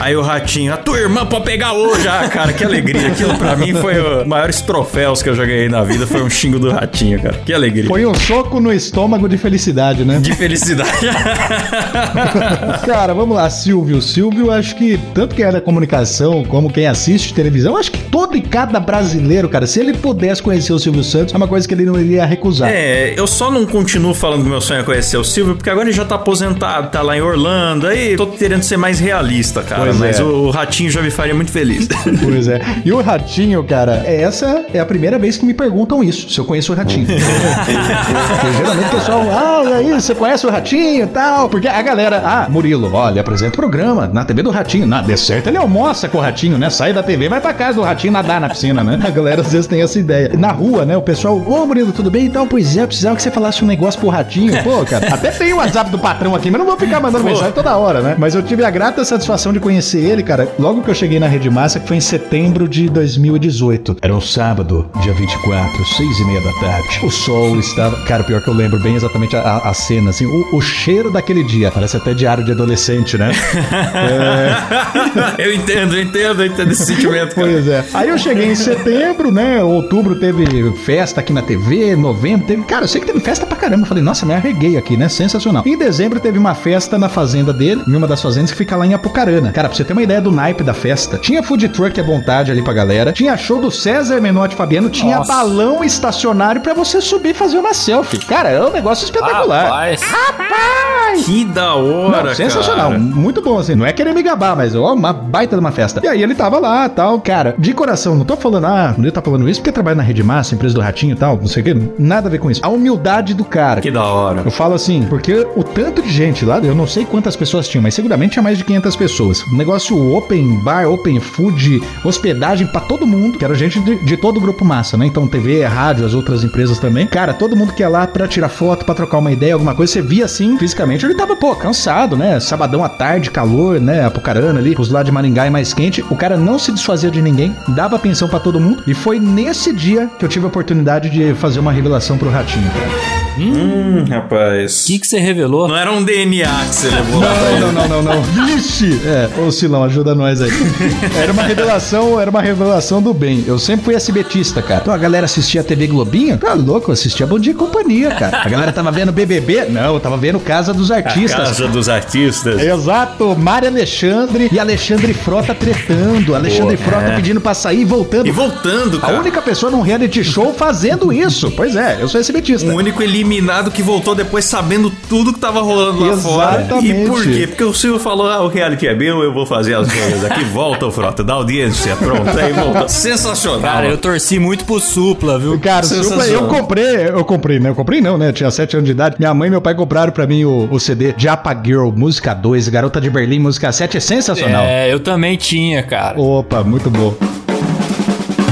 [0.00, 2.06] Aí o ratinho, a tua irmã pode pegar hoje.
[2.06, 3.08] Ah, cara, que alegria.
[3.08, 6.06] Aquilo pra mim foi o maiores troféus que eu já ganhei na vida.
[6.06, 7.40] Foi um xingo do ratinho, cara.
[7.44, 7.86] Que alegria.
[7.86, 10.18] Foi um soco no estômago de felicidade, né?
[10.18, 10.90] De felicidade.
[12.86, 14.00] cara, vamos lá, Silvio.
[14.00, 18.36] Silvio, acho que tanto quem é da comunicação como quem assiste televisão, acho que todo
[18.36, 21.74] e cada brasileiro, cara, se ele pudesse conhecer o Silvio Santos, é uma coisa que
[21.74, 22.70] ele não iria recusar.
[22.70, 25.88] É, eu só não continuo falando que meu sonho é conhecer o Silvio, porque agora
[25.88, 27.86] ele já tá aposentado, tá lá em Orlando.
[27.86, 29.82] Aí tô querendo ser mais realista, cara.
[29.82, 30.22] Pois mas é.
[30.22, 31.88] o, ratinho já me faria muito feliz.
[32.22, 32.60] Pois é.
[32.84, 36.44] E o Ratinho, cara, essa é a primeira vez que me perguntam isso, se eu
[36.44, 37.06] conheço o Ratinho.
[37.06, 41.48] Porque geralmente o pessoal, ah, e aí, você conhece o Ratinho e tal?
[41.48, 44.86] Porque a galera, ah, Murilo, olha, apresenta o programa na TV do Ratinho.
[44.86, 46.70] Na, de certo, ele almoça com o Ratinho, né?
[46.70, 48.98] Sai da TV, vai pra casa do Ratinho nadar na piscina, né?
[49.02, 50.30] A galera às vezes tem essa ideia.
[50.36, 50.96] Na rua, né?
[50.96, 52.26] O pessoal, ô Murilo, tudo bem?
[52.26, 54.52] Então, pois é, eu precisava que você falasse um negócio pro Ratinho.
[54.62, 57.30] Pô, cara, até tem o WhatsApp do patrão aqui, mas não vou ficar mandando Pô.
[57.30, 58.16] mensagem toda hora, né?
[58.18, 61.26] Mas eu tive a grata satisfação de conhecer ele, cara, logo que eu cheguei na
[61.26, 63.96] Rede Massa, que foi em setembro de 2018.
[64.02, 67.00] Era um sábado, dia 24, seis e meia da tarde.
[67.04, 67.96] O sol estava.
[68.04, 71.42] Cara, pior que eu lembro bem exatamente a, a- cena, assim, o, o cheiro daquele
[71.44, 71.70] dia.
[71.70, 73.30] Parece até diário de adolescente, né?
[75.38, 77.34] eu entendo, eu entendo, eu entendo esse sentimento.
[77.34, 77.48] Cara.
[77.48, 77.84] Pois é.
[77.94, 79.62] Aí eu cheguei em setembro, né?
[79.62, 80.44] Outubro teve
[80.84, 82.62] festa aqui na TV, novembro teve.
[82.64, 83.82] Cara, eu sei que teve festa pra caramba.
[83.82, 85.08] Eu falei, nossa, me arreguei aqui, né?
[85.08, 85.62] Sensacional.
[85.66, 88.86] Em dezembro teve uma festa na fazenda dele, em uma das fazendas que fica lá
[88.86, 89.52] em Apucarana.
[89.52, 92.50] Cara, pra você ter uma ideia do naipe da festa, tinha food truck à vontade
[92.50, 95.32] ali pra galera, tinha show do César Menotti Fabiano, tinha Nossa.
[95.32, 98.18] balão estacionário pra você subir e fazer uma selfie.
[98.18, 99.64] Cara, é um negócio espetacular.
[99.64, 100.00] Rapaz.
[100.02, 101.24] Rapaz!
[101.24, 102.98] Que da hora, Não, sensacional, cara.
[102.98, 103.74] muito bom assim.
[103.74, 106.00] Não é querer me gabar, mas ó, uma baita de uma festa.
[106.04, 109.20] E aí ele tava lá, tal, cara, de coração, não tô falando, ah, ele tá
[109.22, 111.64] falando isso porque trabalha na Rede Massa, empresa do Ratinho e tal, não sei o
[111.64, 112.60] que, nada a ver com isso.
[112.64, 113.80] A humildade do cara.
[113.80, 114.42] Que da hora.
[114.44, 117.82] Eu falo assim, porque o tanto de gente lá, eu não sei quantas pessoas tinham,
[117.82, 119.42] mas seguramente tinha mais de 500 pessoas.
[119.52, 124.16] Um negócio open bar, open food, hospedagem pra todo mundo, que era gente de, de
[124.16, 125.06] todo o grupo massa, né?
[125.06, 127.06] Então TV, rádio, as outras empresas também.
[127.06, 129.92] Cara, todo mundo que ia lá pra tirar foto, pra trocar uma ideia, alguma coisa,
[129.92, 132.38] você via assim, fisicamente, ele tava, pô, cansado, né?
[132.40, 134.04] Sabadão à tarde, calor, né?
[134.04, 136.04] Apucarana ali, os lá de Maringá é mais quente.
[136.10, 138.82] O cara não se desfazia de ninguém, dava pensão pra todo mundo.
[138.86, 142.70] E foi nesse dia que eu tive a oportunidade de fazer uma revelação pro Ratinho,
[142.70, 143.28] cara.
[143.38, 144.82] Hum, rapaz.
[144.82, 145.68] O que, que você revelou?
[145.68, 147.60] Não era um DNA que você levou lá pra ele.
[147.60, 148.22] Não, não, não, não, não.
[148.22, 149.00] Vixe!
[149.06, 150.50] É, ô Silão, ajuda nós aí.
[151.16, 153.44] Era uma revelação, era uma revelação do bem.
[153.46, 154.80] Eu sempre fui SBTista, cara.
[154.80, 158.10] Então a galera assistia a TV Globinho, tá louco, eu assistia Bom Dia e Companhia,
[158.10, 158.42] cara.
[158.44, 159.66] A galera tava vendo BBB?
[159.66, 161.48] Não, eu tava vendo Casa dos A Artistas.
[161.48, 162.60] casa dos artistas.
[162.60, 166.34] Exato, Mário Alexandre e Alexandre Frota tretando.
[166.34, 167.16] Alexandre Pô, Frota é.
[167.16, 168.26] pedindo pra sair e voltando.
[168.26, 169.20] E voltando, A cara.
[169.20, 171.50] única pessoa num reality show fazendo isso.
[171.52, 172.68] Pois é, eu sou SBTista.
[172.68, 176.60] Um único eliminado que voltou depois sabendo tudo que tava rolando lá fora.
[176.60, 177.02] Exatamente.
[177.02, 177.46] E por quê?
[177.46, 180.44] Porque o Silvio falou: ah, o reality é meu, eu vou fazer as coisas aqui.
[180.44, 182.38] Volta, o Frota, dá audiência, pronto.
[182.38, 182.88] Aí volta.
[182.88, 183.60] Sensacional.
[183.60, 185.58] Cara, eu torci muito pro Supla, viu?
[185.58, 187.68] Cara, Supla, eu comprei, eu comprei, né?
[187.70, 188.28] Eu comprei não, né?
[188.28, 189.16] Eu tinha 7 anos de idade.
[189.18, 192.68] Minha mãe e meu pai compraram pra mim o, o CD Japa Girl, música 2,
[192.68, 194.64] Garota de Berlim, música 7, é sensacional.
[194.64, 196.18] É, eu também tinha, cara.
[196.20, 197.14] Opa, muito bom.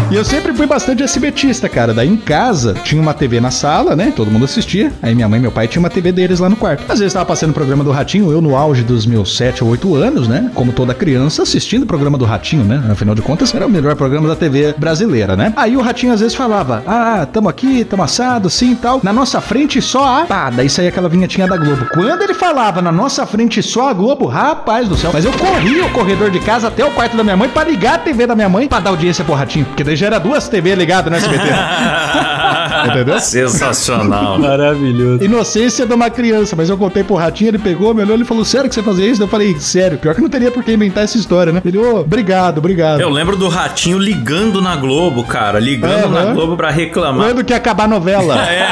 [0.08, 1.92] E eu sempre fui bastante SBTista, cara.
[1.92, 4.12] Daí em casa tinha uma TV na sala, né?
[4.14, 4.92] Todo mundo assistia.
[5.02, 6.84] Aí minha mãe e meu pai tinham uma TV deles lá no quarto.
[6.88, 9.70] Às vezes tava passando o programa do Ratinho, eu no auge dos meus 7 ou
[9.70, 10.48] 8 anos, né?
[10.54, 12.82] Como toda criança, assistindo o programa do Ratinho, né?
[12.88, 15.52] Afinal de contas, era o melhor programa da TV brasileira, né?
[15.56, 19.00] Aí o Ratinho às vezes falava: Ah, tamo aqui, tamo assado, sim e tal.
[19.02, 20.24] Na nossa frente só a.
[20.26, 21.84] Pá, daí saía aquela vinhetinha da Globo.
[21.92, 25.10] Quando ele falava na nossa frente só a Globo, rapaz do céu.
[25.12, 27.96] Mas eu corria o corredor de casa até o quarto da minha mãe pra ligar
[27.96, 29.64] a TV da minha mãe pra dar audiência pro Ratinho.
[29.66, 31.44] Porque daí já era duas TV ligadas no SBT.
[32.88, 33.20] Entendeu?
[33.20, 34.38] Sensacional.
[34.40, 35.25] Maravilhoso.
[35.25, 38.44] Inocência de uma criança, mas eu contei pro Ratinho, ele pegou, me olhou e falou:
[38.44, 39.22] Sério que você fazia isso?
[39.22, 41.62] Eu falei: Sério, pior que não teria por que inventar essa história, né?
[41.64, 43.01] Ele, ô, obrigado, obrigado.
[43.01, 45.59] Eu lembro do Ratinho ligando na Globo, cara.
[45.59, 46.25] Ligando Aham.
[46.27, 47.27] na Globo pra reclamar.
[47.27, 48.37] Quando que ia acabar a novela?
[48.46, 48.68] É.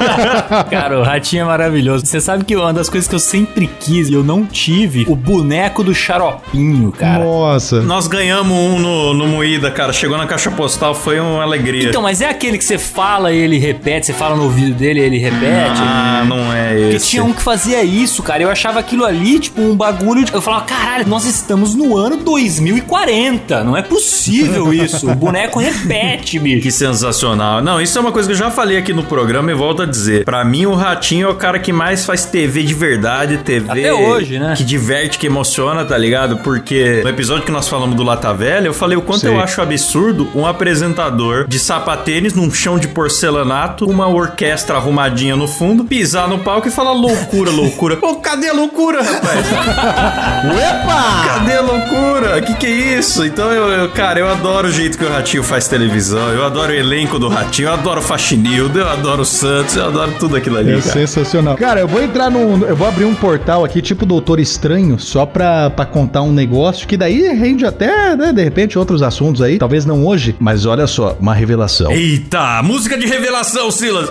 [0.70, 2.06] Cara, o ratinho é maravilhoso.
[2.06, 5.16] Você sabe que uma das coisas que eu sempre quis e eu não tive, o
[5.16, 7.24] boneco do xaropinho, cara.
[7.24, 7.82] Nossa.
[7.82, 9.92] Nós ganhamos um no, no Moída, cara.
[9.92, 11.88] Chegou na caixa postal, foi uma alegria.
[11.88, 15.00] Então, mas é aquele que você fala e ele repete, você fala no ouvido dele,
[15.00, 15.80] ele repete.
[15.80, 16.90] Ah, não é esse.
[16.90, 18.42] Porque tinha um que fazia isso, cara.
[18.42, 20.24] Eu achava aquilo ali, tipo, um bagulho.
[20.24, 20.32] De...
[20.32, 23.64] Eu falava, caralho, nós estamos no ano 2040.
[23.64, 25.10] Não é possível isso.
[25.10, 26.62] o boneco repete, bicho.
[26.62, 27.62] Que sensacional.
[27.62, 29.86] Não, isso é uma coisa que eu já falei aqui no programa e volto a
[29.86, 30.24] dizer.
[30.24, 33.70] Pra mim, o Ratinho é o cara que mais faz TV de verdade, TV.
[33.70, 34.54] Até hoje, né?
[34.56, 36.38] Que diverte, que emociona, tá ligado?
[36.38, 39.60] Porque no episódio que nós falamos do Lata Velha, eu falei o quanto eu acho
[39.60, 42.88] absurdo um apresentador de sapatênis num chão de
[43.30, 47.96] porcelanato, uma orquestra arrumadinha no fundo, pisar no palco e falar loucura, loucura.
[47.96, 49.46] Pô, cadê a loucura, rapaz?
[50.44, 51.22] Opa!
[51.26, 52.42] Cadê a loucura?
[52.42, 53.24] Que que é isso?
[53.24, 56.72] Então, eu, eu- cara, eu adoro o jeito que o Ratinho faz televisão, eu adoro
[56.72, 60.36] o elenco do Ratinho, eu adoro o Faxinildo, eu adoro o Santos, eu adoro tudo
[60.36, 60.92] aquilo ali, É cara.
[60.92, 61.56] sensacional.
[61.56, 62.66] Cara, eu vou entrar no.
[62.66, 66.86] Eu vou abrir um portal aqui, tipo Doutor Estranho, só pra, pra contar um negócio
[66.86, 69.58] que daí rende até, né, de repente, outros assuntos aí.
[69.58, 71.90] Talvez não hoje, mas olha só, uma revelação.
[71.92, 73.19] Eita, música de revelação,
[73.70, 74.10] Silas.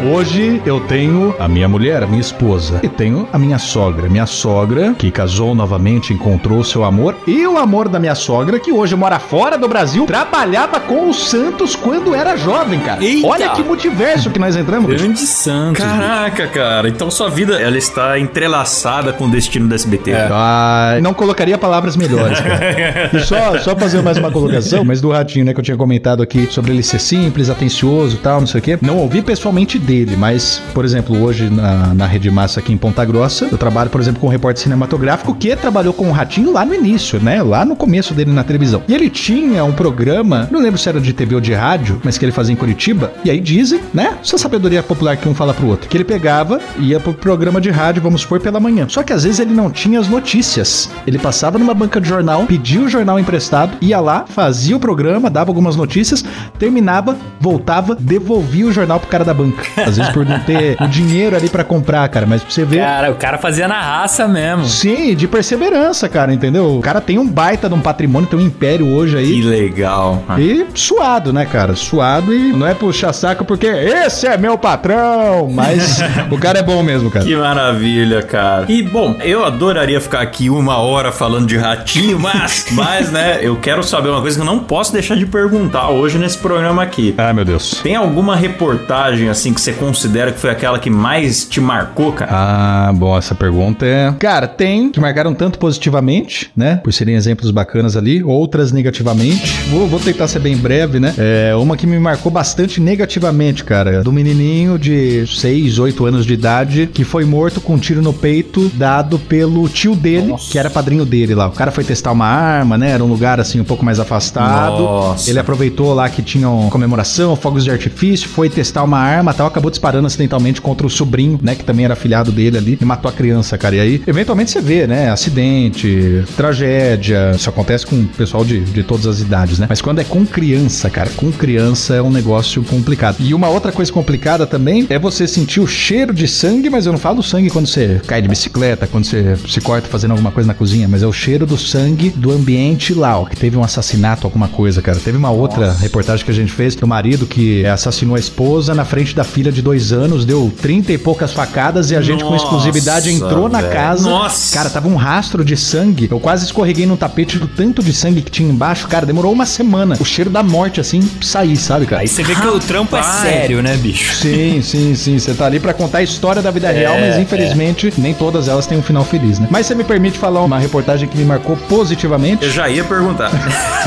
[0.00, 4.08] Hoje eu tenho a minha mulher, a minha esposa, e tenho a minha sogra.
[4.08, 8.70] Minha sogra, que casou novamente, encontrou seu amor, e o amor da minha sogra, que
[8.70, 13.02] hoje mora fora do Brasil, trabalhava com o Santos quando era jovem, cara.
[13.04, 13.26] Eita!
[13.26, 14.88] Olha que multiverso que nós entramos.
[14.88, 15.84] Grande Santos.
[15.84, 16.88] Caraca, cara.
[16.88, 20.12] Então sua vida, ela está entrelaçada com o destino do SBT.
[20.30, 23.10] Ah, não colocaria palavras melhores, cara.
[23.12, 26.22] E só, só fazer mais uma colocação, mas do Ratinho, né, que eu tinha comentado
[26.22, 28.78] aqui sobre ele ser simples, atencioso e tal, não sei o quê.
[28.80, 33.02] Não ouvi pessoalmente dele, mas, por exemplo, hoje na, na Rede Massa aqui em Ponta
[33.06, 36.62] Grossa, eu trabalho, por exemplo, com um repórter cinematográfico que trabalhou com o Ratinho lá
[36.62, 38.82] no início, né, lá no começo dele na televisão.
[38.86, 42.18] E ele tinha um programa, não lembro se era de TV ou de rádio, mas
[42.18, 45.54] que ele fazia em Curitiba, e aí dizem, né, essa sabedoria popular que um fala
[45.54, 48.86] pro outro, que ele pegava, ia pro programa de rádio, vamos supor, pela manhã.
[48.90, 50.90] Só que às vezes ele não tinha as notícias.
[51.06, 55.30] Ele passava numa banca de jornal, pedia o jornal emprestado, ia lá, fazia o programa,
[55.30, 56.22] dava algumas notícias,
[56.58, 59.62] terminava, voltava, devolvia o jornal pro cara da banca.
[59.86, 62.78] Às vezes por não ter o dinheiro ali pra comprar, cara, mas pra você ver.
[62.80, 64.64] Cara, o cara fazia na raça mesmo.
[64.66, 66.76] Sim, de perseverança, cara, entendeu?
[66.76, 69.40] O cara tem um baita de um patrimônio, tem um império hoje aí.
[69.40, 70.22] Que legal.
[70.38, 71.74] E suado, né, cara?
[71.74, 75.98] Suado e não é puxar saco porque esse é meu patrão, mas
[76.30, 77.24] o cara é bom mesmo, cara.
[77.24, 78.66] Que maravilha, cara.
[78.68, 83.56] E bom, eu adoraria ficar aqui uma hora falando de ratinho, mas, mas, né, eu
[83.56, 87.14] quero saber uma coisa que eu não posso deixar de perguntar hoje nesse programa aqui.
[87.16, 87.80] Ah, meu Deus.
[87.82, 92.30] Tem alguma reportagem assim que você considera que foi aquela que mais te marcou, cara?
[92.32, 94.12] Ah, bom, essa pergunta é.
[94.18, 96.76] Cara, tem que marcaram tanto positivamente, né?
[96.82, 99.62] Por serem exemplos bacanas ali, outras negativamente.
[99.70, 101.14] Vou, vou tentar ser bem breve, né?
[101.18, 104.02] É uma que me marcou bastante negativamente, cara.
[104.02, 108.12] Do menininho de 6, 8 anos de idade que foi morto com um tiro no
[108.12, 111.48] peito dado pelo tio dele, que era padrinho dele lá.
[111.48, 112.90] O cara foi testar uma arma, né?
[112.90, 114.82] Era um lugar assim um pouco mais afastado.
[114.82, 115.30] Nossa.
[115.30, 119.50] Ele aproveitou lá que tinha uma comemoração, fogos de artifício, foi testar uma arma tal,
[119.58, 121.54] acabou disparando acidentalmente contra o sobrinho, né?
[121.54, 123.76] Que também era afilhado dele ali, e matou a criança, cara.
[123.76, 125.10] E aí, eventualmente você vê, né?
[125.10, 127.32] Acidente, tragédia.
[127.34, 129.66] Isso acontece com o pessoal de, de todas as idades, né?
[129.68, 133.16] Mas quando é com criança, cara, com criança é um negócio complicado.
[133.20, 136.92] E uma outra coisa complicada também é você sentir o cheiro de sangue, mas eu
[136.92, 140.46] não falo sangue quando você cai de bicicleta, quando você se corta fazendo alguma coisa
[140.46, 143.64] na cozinha, mas é o cheiro do sangue do ambiente lá, ó, que teve um
[143.64, 144.98] assassinato, alguma coisa, cara.
[144.98, 148.84] Teve uma outra reportagem que a gente fez do marido que assassinou a esposa na
[148.84, 152.34] frente da filha de dois anos, deu 30 e poucas facadas e a gente com
[152.34, 154.08] exclusividade entrou na casa.
[154.08, 154.56] Nossa.
[154.56, 156.08] Cara, tava um rastro de sangue.
[156.10, 158.88] Eu quase escorreguei no tapete do tanto de sangue que tinha embaixo.
[158.88, 159.96] Cara, demorou uma semana.
[160.00, 162.02] O cheiro da morte, assim, sair, sabe, cara?
[162.02, 164.14] Aí você vê que o trampo é sério, né, bicho?
[164.14, 165.18] Sim, sim, sim.
[165.18, 168.66] Você tá ali pra contar a história da vida real, mas infelizmente nem todas elas
[168.66, 169.48] têm um final feliz, né?
[169.50, 172.44] Mas você me permite falar uma reportagem que me marcou positivamente?
[172.44, 173.30] Eu já ia perguntar.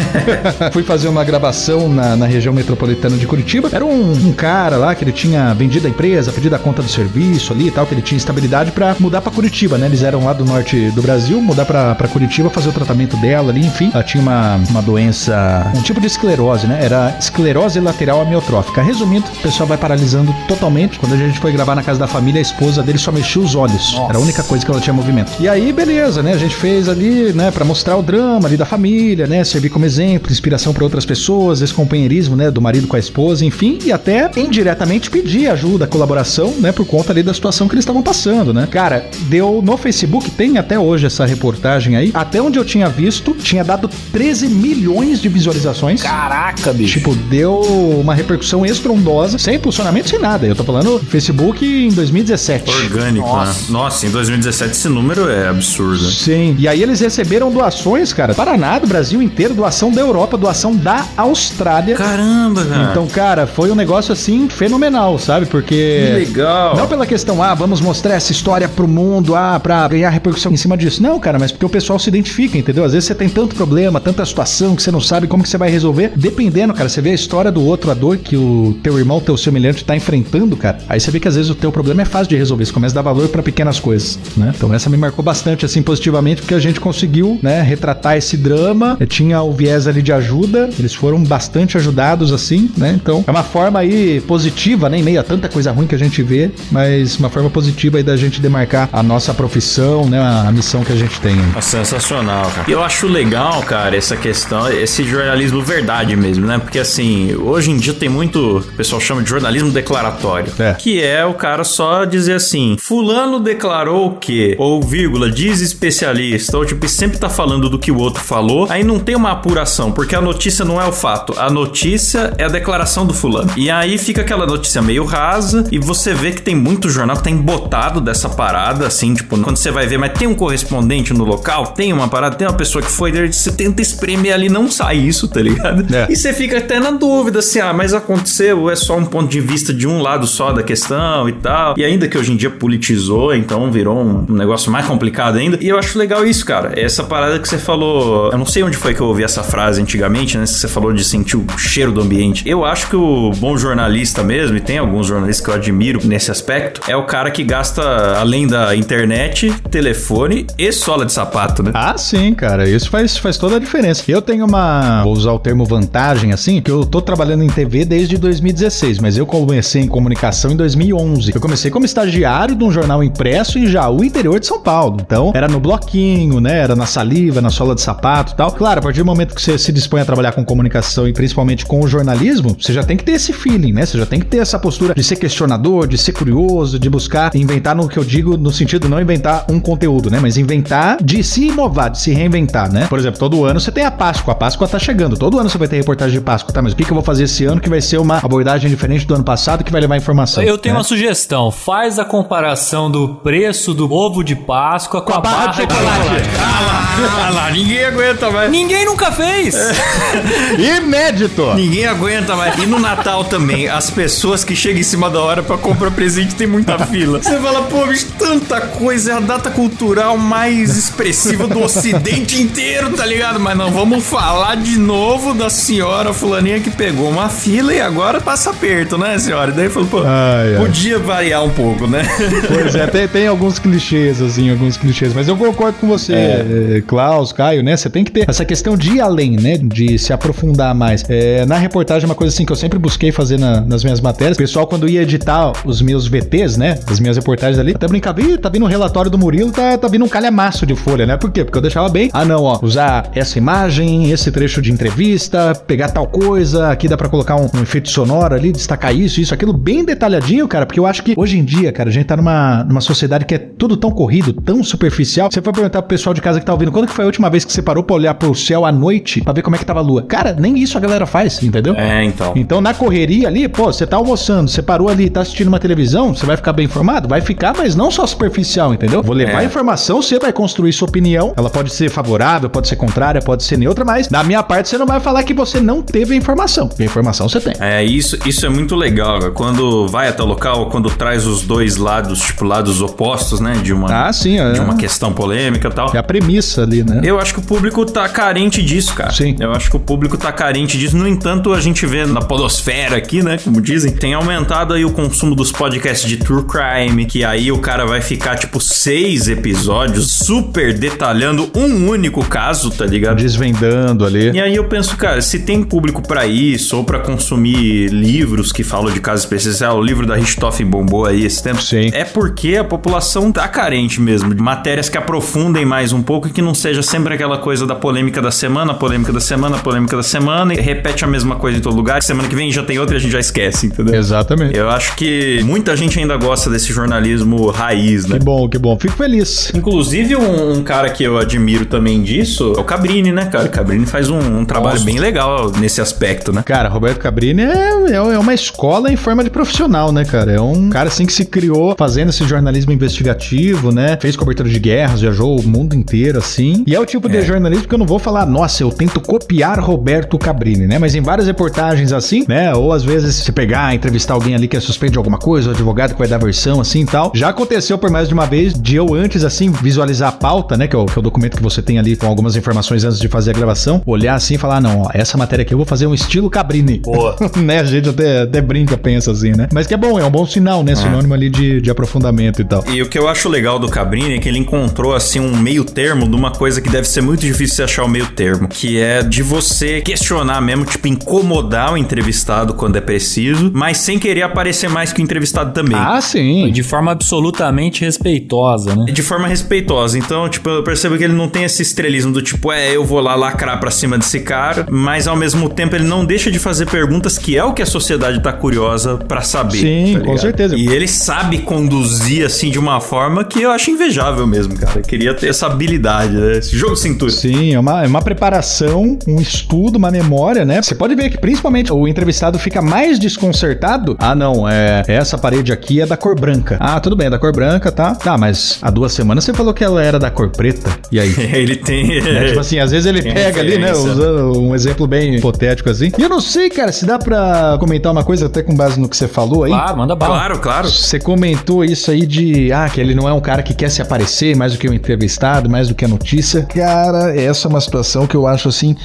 [0.71, 3.69] Fui fazer uma gravação na, na região metropolitana de Curitiba.
[3.71, 6.89] Era um, um cara lá que ele tinha vendido a empresa, pedido a conta do
[6.89, 9.85] serviço ali e tal, que ele tinha estabilidade pra mudar pra Curitiba, né?
[9.85, 13.51] Eles eram lá do norte do Brasil, mudar pra pra Curitiba, fazer o tratamento dela
[13.51, 13.91] ali, enfim.
[13.93, 16.79] Ela tinha uma, uma doença, um tipo de esclerose, né?
[16.81, 18.81] Era esclerose lateral amiotrófica.
[18.81, 20.99] Resumindo, o pessoal vai paralisando totalmente.
[20.99, 23.55] Quando a gente foi gravar na casa da família, a esposa dele só mexia os
[23.55, 23.95] olhos.
[24.09, 25.31] Era a única coisa que ela tinha movimento.
[25.39, 26.33] E aí, beleza, né?
[26.33, 29.43] A gente fez ali, né, Pra mostrar o drama ali da família, né?
[29.43, 33.45] Servir como exemplo, inspiração pra outras pessoas, esse companheirismo, né, do marido com a esposa,
[33.45, 37.73] enfim, e até indiretamente pedir pedir ajuda, colaboração, né, por conta ali da situação que
[37.73, 38.67] eles estavam passando, né?
[38.69, 43.33] Cara, deu no Facebook, tem até hoje essa reportagem aí, até onde eu tinha visto,
[43.33, 46.03] tinha dado 13 milhões de visualizações.
[46.03, 46.99] Caraca, bicho.
[46.99, 47.59] Tipo, deu
[47.99, 50.45] uma repercussão estrondosa, sem impulsionamento, sem nada.
[50.45, 52.69] Eu tô falando Facebook em 2017.
[52.69, 53.51] Orgânico, Nossa.
[53.51, 53.65] né?
[53.69, 56.11] Nossa, em 2017 esse número é absurdo.
[56.11, 56.55] Sim.
[56.59, 61.05] E aí eles receberam doações, cara, Paraná, do Brasil inteiro, doação da Europa, doação da
[61.17, 61.95] Austrália.
[61.95, 62.91] Caramba, cara.
[62.91, 65.30] Então, cara, foi um negócio assim fenomenal, sabe?
[65.49, 66.05] Porque.
[66.05, 66.75] Que legal.
[66.75, 70.57] Não pela questão, ah, vamos mostrar essa história pro mundo, ah, pra ganhar repercussão em
[70.57, 71.01] cima disso.
[71.01, 72.83] Não, cara, mas porque o pessoal se identifica, entendeu?
[72.83, 75.57] Às vezes você tem tanto problema, tanta situação que você não sabe como que você
[75.57, 76.11] vai resolver.
[76.15, 79.37] Dependendo, cara, você vê a história do outro, a dor que o teu irmão, teu
[79.37, 80.79] semelhante tá enfrentando, cara.
[80.89, 82.65] Aí você vê que às vezes o teu problema é fácil de resolver.
[82.65, 84.53] Você começa a dar valor pra pequenas coisas, né?
[84.55, 88.97] Então essa me marcou bastante, assim, positivamente, porque a gente conseguiu, né, retratar esse drama.
[89.07, 90.69] Tinha o viés ali de ajuda.
[90.77, 92.97] Eles foram bastante ajudados, assim, né?
[93.01, 94.99] Então é uma forma aí positiva, né?
[95.17, 98.39] A tanta coisa ruim que a gente vê, mas uma forma positiva aí da gente
[98.41, 100.19] demarcar a nossa profissão, né?
[100.19, 101.35] A, a missão que a gente tem.
[101.55, 102.65] É sensacional, cara.
[102.69, 106.57] E eu acho legal, cara, essa questão, esse jornalismo verdade mesmo, né?
[106.57, 110.73] Porque assim, hoje em dia tem muito, o pessoal chama de jornalismo declaratório, É.
[110.73, 116.65] que é o cara só dizer assim, fulano declarou que, ou vírgula, diz especialista, ou
[116.65, 120.15] tipo, sempre tá falando do que o outro falou, aí não tem uma apuração, porque
[120.15, 123.51] a notícia não é o fato, a notícia é a declaração do fulano.
[123.57, 127.23] E aí fica aquela notícia meio rasa, e você vê que tem muito jornal que
[127.23, 131.23] tá embotado dessa parada, assim, tipo, quando você vai ver, mas tem um correspondente no
[131.23, 134.97] local, tem uma parada, tem uma pessoa que foi, você tenta espremer ali, não sai
[134.97, 135.85] isso, tá ligado?
[135.93, 136.07] É.
[136.09, 139.29] E você fica até na dúvida, assim, ah, mas aconteceu, ou é só um ponto
[139.29, 141.75] de vista de um lado só da questão e tal.
[141.77, 145.57] E ainda que hoje em dia politizou, então virou um, um negócio mais complicado ainda.
[145.61, 146.79] E eu acho legal isso, cara.
[146.79, 149.81] Essa parada que você falou, eu não sei onde foi que eu ouvi essa frase
[149.81, 150.43] antigamente, né?
[150.43, 152.43] Que você falou de sentir o cheiro do ambiente.
[152.47, 156.31] Eu acho que o bom jornalista mesmo, e tem alguns jornalistas que eu admiro nesse
[156.31, 157.81] aspecto, é o cara que gasta,
[158.17, 161.71] além da internet, telefone e sola de sapato, né?
[161.73, 162.67] Ah, sim, cara.
[162.69, 164.03] Isso faz, faz toda a diferença.
[164.07, 165.03] Eu tenho uma.
[165.03, 169.17] Vou usar o termo vantagem, assim, que eu tô trabalhando em TV desde 2016, mas
[169.17, 171.31] eu comecei em comunicação em 2011.
[171.33, 174.97] Eu comecei como estagiário de um jornal impresso em Jaú, interior de São Paulo.
[175.01, 176.59] Então, era no bloquinho, né?
[176.59, 178.51] Era na saliva, na sola de sapato e tal.
[178.51, 181.65] Claro, a partir do momento que você se dispõe a trabalhar com comunicação e principalmente
[181.65, 183.85] com o jornalismo, você já tem que ter esse feeling, né?
[183.85, 187.35] Você já tem que ter essa postura de ser questionador, de ser curioso, de buscar
[187.35, 190.19] inventar no que eu digo, no sentido não inventar um conteúdo, né?
[190.21, 192.87] Mas inventar de se inovar, de se reinventar, né?
[192.87, 194.33] Por exemplo, todo ano você tem a Páscoa.
[194.33, 195.17] A Páscoa tá chegando.
[195.17, 196.61] Todo ano você vai ter reportagem de Páscoa, tá?
[196.61, 199.05] Mas o que, que eu vou fazer esse ano que vai ser uma abordagem diferente
[199.05, 200.43] do ano passado que vai levar informação?
[200.43, 200.79] Eu tenho né?
[200.79, 201.51] uma sugestão.
[201.51, 206.29] Faz a comparação do preço do ovo de Páscoa com a, barra de chocolate.
[206.39, 208.51] Ah lá, ninguém aguenta mais.
[208.51, 209.55] Ninguém nunca fez.
[210.57, 211.53] Inédito!
[211.55, 212.57] Ninguém aguenta mais.
[212.57, 216.35] E no Natal também, as pessoas que chegam em cima da hora pra comprar presente
[216.35, 217.21] tem muita fila.
[217.21, 222.91] Você fala, pô, bicho, tanta coisa, é a data cultural mais expressiva do ocidente inteiro,
[222.91, 223.39] tá ligado?
[223.39, 228.19] Mas não, vamos falar de novo da senhora fulaninha que pegou uma fila e agora
[228.21, 229.51] passa aperto, né, senhora?
[229.51, 230.61] E daí falou, pô, Ai, ai.
[230.65, 232.03] podia variar um pouco, né?
[232.47, 235.13] Pois é, tem, tem alguns clichês, assim, alguns clichês.
[235.13, 237.75] Mas eu concordo com você, eh, Klaus, Caio, né?
[237.77, 239.57] Você tem que ter essa questão de ir além, né?
[239.61, 241.03] De se aprofundar mais.
[241.09, 244.35] Eh, na reportagem, uma coisa assim que eu sempre busquei fazer na- nas minhas matérias,
[244.35, 246.79] o pessoal, quando ia editar os meus VTs, né?
[246.87, 249.87] As minhas reportagens ali, até brincava, Ih, tá vindo um relatório do Murilo, tá, tá
[249.87, 251.17] vindo um calhamaço de folha, né?
[251.17, 251.43] Por quê?
[251.43, 255.89] Porque eu deixava bem, ah, não, ó, usar essa imagem, esse trecho de entrevista, pegar
[255.89, 259.53] tal coisa, aqui dá pra colocar um, um efeito sonoro ali, destacar isso, isso, aquilo,
[259.53, 262.63] bem detalhadinho, cara, porque eu acho que hoje em dia, cara, a gente tá numa,
[262.63, 265.29] numa sociedade que é tudo tão corrido, tão superficial.
[265.31, 267.29] Você foi perguntar pro pessoal de casa que tá ouvindo, quando que foi a última
[267.29, 269.65] vez que você parou pra olhar pro céu à noite pra ver como é que
[269.65, 270.03] tava a lua?
[270.03, 271.73] Cara, nem isso a galera faz, entendeu?
[271.75, 272.33] É, então.
[272.35, 276.13] Então, na correria ali, pô, você tá almoçando, você parou ali, tá assistindo uma televisão,
[276.15, 277.07] você vai ficar bem informado?
[277.07, 279.01] Vai ficar, mas não só superficial, entendeu?
[279.01, 279.35] Vou levar É.
[279.37, 281.33] a informação, você vai construir sua opinião.
[281.37, 284.77] Ela pode ser favorável, pode ser contrária, pode ser neutra, mas da minha parte você
[284.77, 286.67] não vai falar que você não teve a informação.
[286.67, 287.53] Porque a informação você tem.
[287.59, 289.31] É, isso, isso é muito legal.
[289.31, 293.53] Quando vai até o local, quando traz os dois lados, tipo, lados opostos, né?
[293.63, 294.51] De uma, Ah, sim, é.
[294.53, 295.91] de uma questão polêmica e tal.
[295.93, 297.01] É a premissa ali, né?
[297.03, 299.11] Eu acho que o público tá carente disso, cara.
[299.11, 299.35] Sim.
[299.39, 300.95] Eu acho que o público tá carente disso.
[300.97, 303.37] No entanto, a gente vê na podosfera aqui, né?
[303.43, 304.40] Como dizem, tem aumentado
[304.73, 308.59] aí o consumo dos podcasts de true crime, que aí o cara vai ficar, tipo,
[308.59, 313.17] seis episódios super detalhando um único caso, tá ligado?
[313.17, 314.31] Desvendando ali.
[314.31, 318.63] E aí eu penso, cara, se tem público pra isso, ou pra consumir livros que
[318.63, 321.89] falam de casos específicos, ah, o livro da Richthofen bombou aí esse tempo, Sim.
[321.93, 326.31] é porque a população tá carente mesmo de matérias que aprofundem mais um pouco e
[326.31, 330.03] que não seja sempre aquela coisa da polêmica da semana, polêmica da semana, polêmica da
[330.03, 332.01] semana, e repete a mesma coisa em todo lugar.
[332.03, 333.93] Semana que vem já tem outra e a gente já esquece, entendeu?
[334.21, 334.57] Exatamente.
[334.57, 338.17] Eu acho que muita gente ainda gosta desse jornalismo raiz, né?
[338.17, 338.77] Que bom, que bom.
[338.79, 339.51] Fico feliz.
[339.53, 343.45] Inclusive, um, um cara que eu admiro também disso é o Cabrini, né, cara?
[343.45, 344.85] O Cabrini faz um, um trabalho Nossa.
[344.85, 346.43] bem legal nesse aspecto, né?
[346.43, 350.31] Cara, Roberto Cabrini é, é, é, uma escola em forma de profissional, né, cara?
[350.31, 353.97] É um cara assim que se criou fazendo esse jornalismo investigativo, né?
[353.99, 356.63] Fez cobertura de guerras, viajou o mundo inteiro, assim.
[356.67, 357.11] E é o tipo é.
[357.11, 360.77] de jornalismo que eu não vou falar, nossa, eu tento copiar Roberto Cabrini, né?
[360.77, 362.53] Mas em várias reportagens assim, né?
[362.53, 365.51] Ou às vezes se pegar, entrevistar alguém ali que é suspeito de alguma coisa, o
[365.53, 367.11] advogado que vai dar versão assim e tal.
[367.15, 370.67] Já aconteceu por mais de uma vez de eu antes, assim, visualizar a pauta, né?
[370.67, 372.99] Que é o, que é o documento que você tem ali com algumas informações antes
[372.99, 375.57] de fazer a gravação, olhar assim e falar: ah, não, ó, essa matéria aqui eu
[375.57, 376.79] vou fazer um estilo Cabrini.
[376.79, 377.15] Boa.
[377.37, 377.59] né?
[377.59, 379.47] A gente até, até brinca, pensa assim, né?
[379.53, 380.73] Mas que é bom, é um bom sinal, né?
[380.73, 380.75] É.
[380.75, 382.63] Sinônimo ali de, de aprofundamento e tal.
[382.67, 385.63] E o que eu acho legal do Cabrini é que ele encontrou, assim, um meio
[385.63, 388.79] termo de uma coisa que deve ser muito difícil você achar o meio termo, que
[388.79, 394.23] é de você questionar mesmo, tipo, incomodar o entrevistado quando é preciso, mas sem querer
[394.23, 395.77] aparecer mais que o entrevistado também.
[395.77, 396.51] Ah, sim.
[396.51, 398.85] De forma absolutamente respeitosa, né?
[398.91, 399.97] De forma respeitosa.
[399.97, 402.99] Então, tipo, eu percebo que ele não tem esse estrelismo do tipo, é, eu vou
[402.99, 406.65] lá lacrar pra cima desse cara, mas ao mesmo tempo ele não deixa de fazer
[406.65, 409.59] perguntas que é o que a sociedade tá curiosa para saber.
[409.59, 410.55] Sim, tá com certeza.
[410.55, 414.79] E ele sabe conduzir assim de uma forma que eu acho invejável mesmo, cara.
[414.79, 416.37] Eu queria ter essa habilidade, né?
[416.37, 417.11] Esse jogo cintura.
[417.11, 420.61] Sim, é uma, é uma preparação, um estudo, uma memória, né?
[420.61, 423.90] Você pode ver que principalmente o entrevistado fica mais desconcertado.
[423.99, 426.57] Ah, não, é essa parede aqui é da cor branca.
[426.59, 427.95] Ah, tudo bem, é da cor branca, tá?
[427.95, 430.69] Tá, mas há duas semanas você falou que ela era da cor preta.
[430.91, 431.13] E aí?
[431.33, 432.01] ele tem.
[432.01, 432.27] Né?
[432.27, 433.71] Tipo assim, às vezes ele tem pega ali, né?
[433.71, 435.91] Usando um exemplo bem hipotético assim.
[435.97, 438.87] E eu não sei, cara, se dá pra comentar uma coisa até com base no
[438.89, 439.51] que você falou aí.
[439.51, 440.15] Claro, manda bala.
[440.15, 440.69] Claro, claro.
[440.69, 443.81] Você comentou isso aí de, ah, que ele não é um cara que quer se
[443.81, 446.43] aparecer mais do que o entrevistado, mais do que a notícia.
[446.43, 448.75] Cara, essa é uma situação que eu acho assim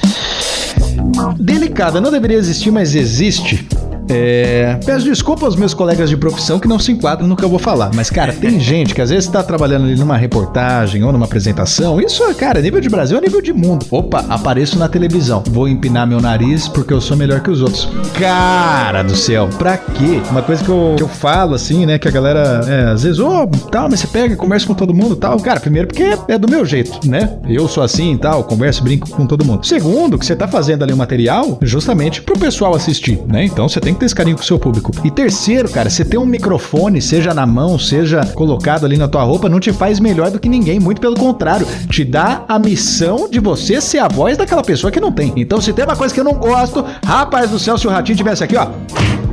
[1.39, 2.01] delicada.
[2.01, 3.67] Não deveria existir, mas existe.
[4.09, 4.79] É...
[4.85, 7.59] Peço desculpa aos meus colegas de profissão que não se enquadram no que eu vou
[7.59, 11.25] falar, mas, cara, tem gente que às vezes tá trabalhando ali numa reportagem ou numa
[11.25, 11.99] apresentação.
[11.99, 13.85] Isso, cara, nível de Brasil é nível de mundo.
[13.91, 15.43] Opa, apareço na televisão.
[15.49, 17.89] Vou empinar meu nariz porque eu sou melhor que os outros.
[18.17, 20.21] Cara do céu, pra quê?
[20.31, 23.19] Uma coisa que eu, que eu falo, assim, né, que a galera, é, às vezes,
[23.19, 25.39] ô, oh, tal, mas você pega, conversa com todo mundo tal.
[25.39, 27.37] Cara, primeiro porque é do meu jeito, né?
[27.47, 29.65] Eu sou assim e tal, converso, brinco com todo mundo.
[29.65, 33.43] Segundo, que você tá fazendo ali um material justamente pro pessoal assistir, né?
[33.45, 34.91] Então você tem que ter esse carinho com o seu público.
[35.03, 39.23] E terceiro, cara, você ter um microfone, seja na mão, seja colocado ali na tua
[39.23, 40.79] roupa, não te faz melhor do que ninguém.
[40.79, 44.99] Muito pelo contrário, te dá a missão de você ser a voz daquela pessoa que
[44.99, 45.33] não tem.
[45.35, 48.17] Então, se tem uma coisa que eu não gosto, rapaz do céu, se o ratinho
[48.17, 48.67] tivesse aqui, ó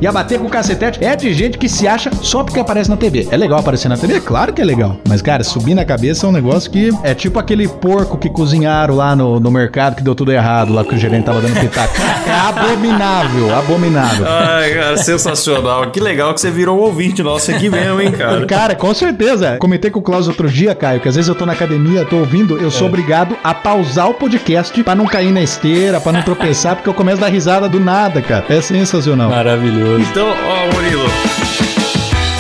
[0.04, 1.02] ia bater com o cacetete.
[1.02, 3.26] É de gente que se acha só porque aparece na TV.
[3.30, 4.20] É legal aparecer na TV?
[4.20, 4.96] Claro que é legal.
[5.08, 8.94] Mas, cara, subir na cabeça é um negócio que é tipo aquele porco que cozinharam
[8.94, 11.94] lá no, no mercado que deu tudo errado, lá que o gerente tava dando pitaco.
[12.26, 14.26] É abominável, abominável.
[14.26, 15.90] Ai, cara, sensacional.
[15.90, 18.44] Que legal que você virou um ouvinte nosso aqui mesmo, hein, cara.
[18.54, 19.56] Cara, com certeza.
[19.58, 22.16] Comentei com o Klaus outro dia, Caio, que às vezes eu tô na academia, tô
[22.16, 22.88] ouvindo, eu sou é.
[22.88, 26.94] obrigado a pausar o podcast pra não cair na esteira, pra não tropeçar, porque eu
[26.94, 28.44] começo a dar risada do nada, cara.
[28.48, 29.30] É sensacional.
[29.30, 29.93] Maravilhoso.
[29.98, 31.43] Então, ó, Murilo.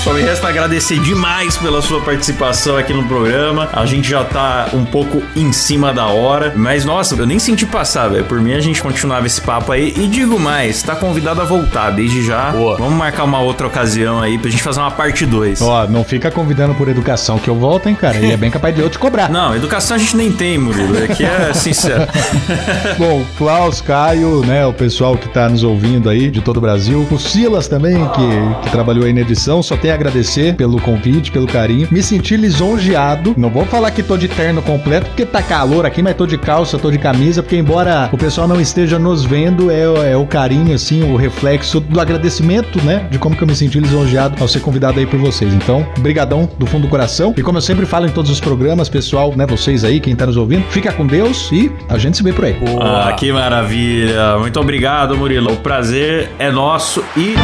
[0.04, 3.70] Só me resta agradecer demais pela sua participação aqui no programa.
[3.72, 7.64] A gente já tá um pouco em cima da hora, mas nossa, eu nem senti
[7.64, 8.22] passar, velho.
[8.26, 9.94] Por mim a gente continuava esse papo aí.
[9.96, 12.50] E digo mais, tá convidado a voltar desde já.
[12.50, 12.76] Boa.
[12.76, 15.62] Vamos marcar uma outra ocasião aí pra gente fazer uma parte 2.
[15.62, 18.18] Ó, não fica convidando por educação que eu volto, hein, cara.
[18.18, 19.30] E é bem capaz de eu te cobrar.
[19.30, 21.02] Não, educação a gente nem tem, Murilo.
[21.02, 22.06] Aqui é sincero.
[22.98, 27.08] Bom, Klaus, Caio, né, o pessoal que tá nos ouvindo aí de todo o Brasil.
[27.10, 29.62] O Silas também, que, que trabalhou aí na edição.
[29.62, 31.88] Só tem agradecer pelo convite, pelo carinho.
[31.90, 33.34] Me senti lisonjeado.
[33.36, 36.38] Não vou falar que tô de terno completo, porque tá calor aqui, mas tô de
[36.38, 40.26] calça, tô de camisa, porque embora o pessoal não esteja nos vendo, é, é o
[40.26, 43.06] carinho, assim, o reflexo do agradecimento, né?
[43.10, 45.52] De como que eu me senti lisonjeado ao ser convidado aí por vocês.
[45.52, 47.34] Então, brigadão do fundo do coração.
[47.36, 50.26] E como eu sempre falo em todos os programas, pessoal, né, vocês aí, quem tá
[50.26, 52.56] nos ouvindo, fica com Deus e a gente se vê por aí.
[52.80, 54.38] Ah, que maravilha.
[54.38, 55.52] Muito obrigado, Murilo.
[55.52, 57.34] O prazer é nosso e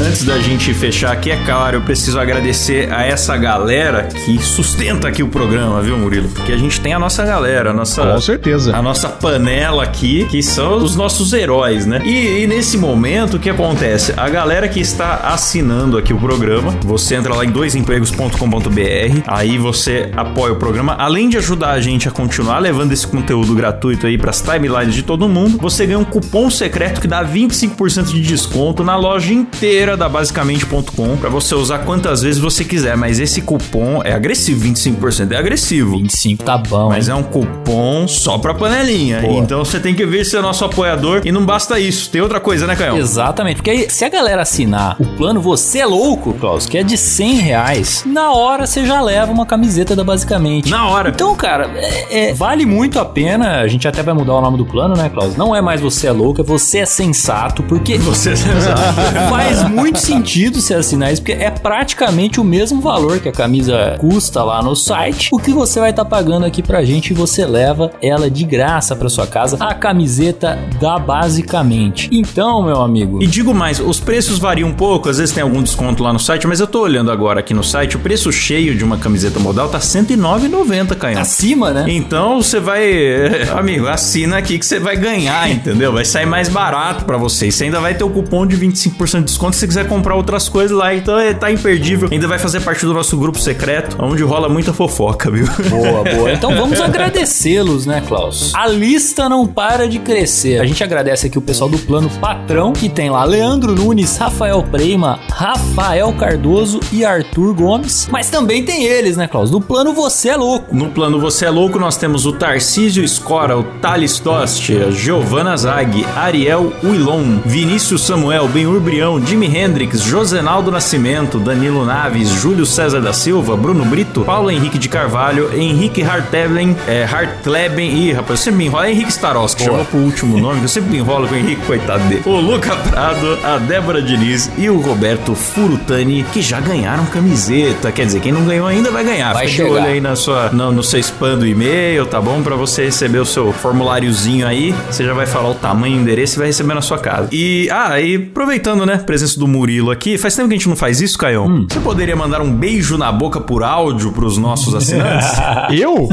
[0.00, 5.08] Antes da gente fechar aqui, é claro, eu preciso agradecer a essa galera que sustenta
[5.08, 6.28] aqui o programa, viu, Murilo?
[6.28, 8.12] Porque a gente tem a nossa galera, a nossa.
[8.12, 8.76] Com certeza.
[8.76, 12.00] A nossa panela aqui, que são os nossos heróis, né?
[12.04, 14.14] E, e nesse momento, o que acontece?
[14.16, 20.12] A galera que está assinando aqui o programa, você entra lá em doisempregos.com.br, aí você
[20.16, 20.94] apoia o programa.
[20.94, 24.94] Além de ajudar a gente a continuar levando esse conteúdo gratuito aí para as timelines
[24.94, 29.32] de todo mundo, você ganha um cupom secreto que dá 25% de desconto na loja
[29.32, 34.64] inteira da basicamente.com para você usar quantas vezes você quiser, mas esse cupom é agressivo,
[34.66, 35.32] 25%.
[35.32, 35.92] É agressivo.
[35.92, 36.88] 25 tá bom.
[36.88, 37.14] Mas hein?
[37.14, 39.20] é um cupom só pra panelinha.
[39.20, 39.40] Boa.
[39.40, 41.22] Então você tem que ver se é nosso apoiador.
[41.24, 42.10] E não basta isso.
[42.10, 42.96] Tem outra coisa, né, Canhão?
[42.98, 46.82] Exatamente, porque aí, se a galera assinar o plano Você é Louco, Klaus, que é
[46.82, 50.70] de 100 reais, na hora você já leva uma camiseta da Basicamente.
[50.70, 51.10] Na hora.
[51.10, 53.60] Então, cara, é- é- vale muito a pena.
[53.60, 55.36] A gente até vai mudar o nome do plano, né, Klaus?
[55.36, 58.80] Não é mais Você é Louco, é Você é Sensato, porque Você é sensato.
[59.28, 63.96] faz muito sentido você assinar isso, porque é praticamente o mesmo valor que a camisa
[63.98, 65.28] custa lá no site.
[65.32, 68.94] O que você vai estar pagando aqui pra gente e você leva ela de graça
[68.94, 72.08] pra sua casa, a camiseta da Basicamente.
[72.12, 75.62] Então, meu amigo, E digo mais, os preços variam um pouco, às vezes tem algum
[75.62, 78.74] desconto lá no site, mas eu tô olhando agora aqui no site, o preço cheio
[78.76, 81.20] de uma camiseta modal tá R$ 109,90, Canhão.
[81.20, 81.84] acima, né?
[81.88, 85.92] Então você vai, amigo, assina aqui que você vai ganhar, entendeu?
[85.92, 87.46] Vai sair mais barato pra você.
[87.48, 90.14] E Você ainda vai ter o cupom de 25% de desconto se você quiser comprar
[90.14, 90.94] outras coisas lá.
[90.94, 92.08] Então é, tá imperdível.
[92.10, 95.46] Ainda vai fazer parte do nosso grupo secreto, onde rola muita fofoca, viu?
[95.68, 96.28] Boa, boa.
[96.38, 98.54] Então vamos agradecê-los, né, Klaus?
[98.54, 100.60] A lista não para de crescer.
[100.60, 104.62] A gente agradece aqui o pessoal do plano Patrão, que tem lá Leandro Nunes, Rafael
[104.62, 108.08] Preima, Rafael Cardoso e Arthur Gomes.
[108.10, 109.50] Mas também tem eles, né, Klaus?
[109.50, 110.74] Do plano Você é Louco.
[110.74, 115.56] No plano Você é Louco, nós temos o Tarcísio Scora, o Thales Tost, a Giovanna
[115.56, 123.00] Zag, Ariel Uilon, Vinícius Samuel, Benhur Brião, Jimi Hendrix, Josenaldo Nascimento, Danilo Naves, Júlio César
[123.00, 128.52] da Silva, Bruno Brito, Paulo Henrique de Carvalho, Henrique Hartleben, é, Hartleben, ih, rapaz, você
[128.52, 131.34] me enrola, é Henrique Staros, que chamou pro último nome, eu sempre me enrolo com
[131.34, 132.22] o Henrique, coitado dele.
[132.24, 138.06] O Luca Prado, a Débora Diniz e o Roberto Furutani, que já ganharam camiseta, quer
[138.06, 139.32] dizer, quem não ganhou ainda vai ganhar.
[139.32, 139.82] Vai Fica de chegar.
[139.82, 142.42] olho aí na sua, no, no seu spam do e-mail, tá bom?
[142.42, 146.36] Pra você receber o seu formuláriozinho aí, você já vai falar o tamanho, o endereço
[146.36, 147.28] e vai receber na sua casa.
[147.32, 150.68] E, ah, e aproveitando, né, a presença do Murilo aqui, faz tempo que a gente
[150.68, 151.44] não faz isso, Caio?
[151.44, 151.66] Hum.
[151.68, 155.28] Você poderia mandar um beijo na boca por áudio pros nossos assinantes?
[155.72, 156.08] Eu?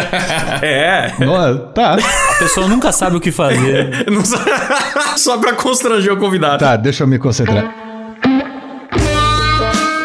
[0.62, 1.12] é.
[1.18, 1.94] No- tá.
[1.96, 4.06] A pessoa nunca sabe o que fazer.
[5.16, 6.58] Só pra constranger o convidado.
[6.58, 7.74] Tá, deixa eu me concentrar.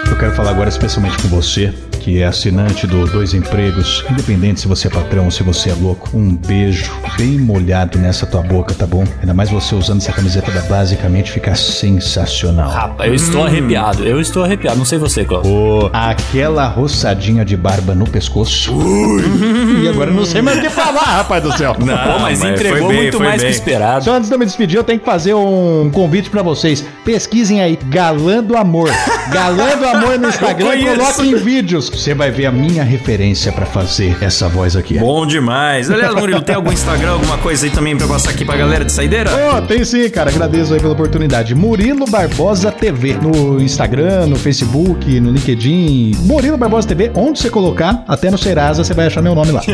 [0.10, 4.68] Eu quero falar agora especialmente com você, que é assinante do Dois Empregos, independente se
[4.68, 6.10] você é patrão ou se você é louco.
[6.14, 9.06] Um beijo bem molhado nessa tua boca, tá bom?
[9.22, 12.70] Ainda mais você usando essa camiseta da Basicamente fica sensacional.
[12.70, 14.04] Rapaz, eu estou arrepiado.
[14.04, 14.78] Eu estou arrepiado.
[14.78, 15.26] Não sei você.
[15.46, 18.74] Ô, aquela roçadinha de barba no pescoço.
[19.82, 21.74] e agora eu não sei mais o que falar, rapaz do céu.
[21.80, 23.50] Não, Pô, mas entregou foi bem, muito mais bem.
[23.50, 24.04] que esperado.
[24.04, 26.84] Só antes de eu me despedir, eu tenho que fazer um convite pra vocês.
[27.06, 28.90] Pesquisem aí, Galã do Amor.
[29.32, 31.93] Galã do Amor no Instagram e coloquem em vídeos.
[31.94, 34.98] Você vai ver a minha referência pra fazer essa voz aqui.
[34.98, 35.90] Bom demais.
[35.90, 38.92] Aliás, Murilo, tem algum Instagram, alguma coisa aí também pra passar aqui pra galera de
[38.92, 39.30] saideira?
[39.56, 40.30] Oh, tem sim, cara.
[40.32, 41.54] Agradeço aí pela oportunidade.
[41.54, 43.14] Murilo Barbosa TV.
[43.14, 46.18] No Instagram, no Facebook, no LinkedIn.
[46.22, 47.12] Murilo Barbosa TV.
[47.14, 49.62] Onde você colocar, até no Serasa, você vai achar meu nome lá.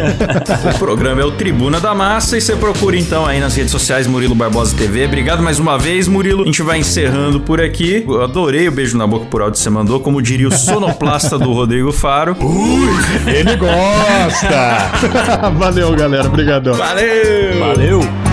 [0.75, 4.07] O programa é o Tribuna da Massa e você procura então aí nas redes sociais
[4.07, 5.05] Murilo Barbosa TV.
[5.05, 6.43] Obrigado mais uma vez, Murilo.
[6.43, 8.03] A gente vai encerrando por aqui.
[8.07, 11.37] Eu adorei o beijo na boca por áudio que você mandou, como diria o sonoplasta
[11.37, 12.35] do Rodrigo Faro.
[13.27, 14.89] Ele gosta!
[15.59, 16.25] Valeu, galera.
[16.25, 16.73] Obrigadão.
[16.73, 17.59] Valeu!
[17.59, 18.28] Valeu!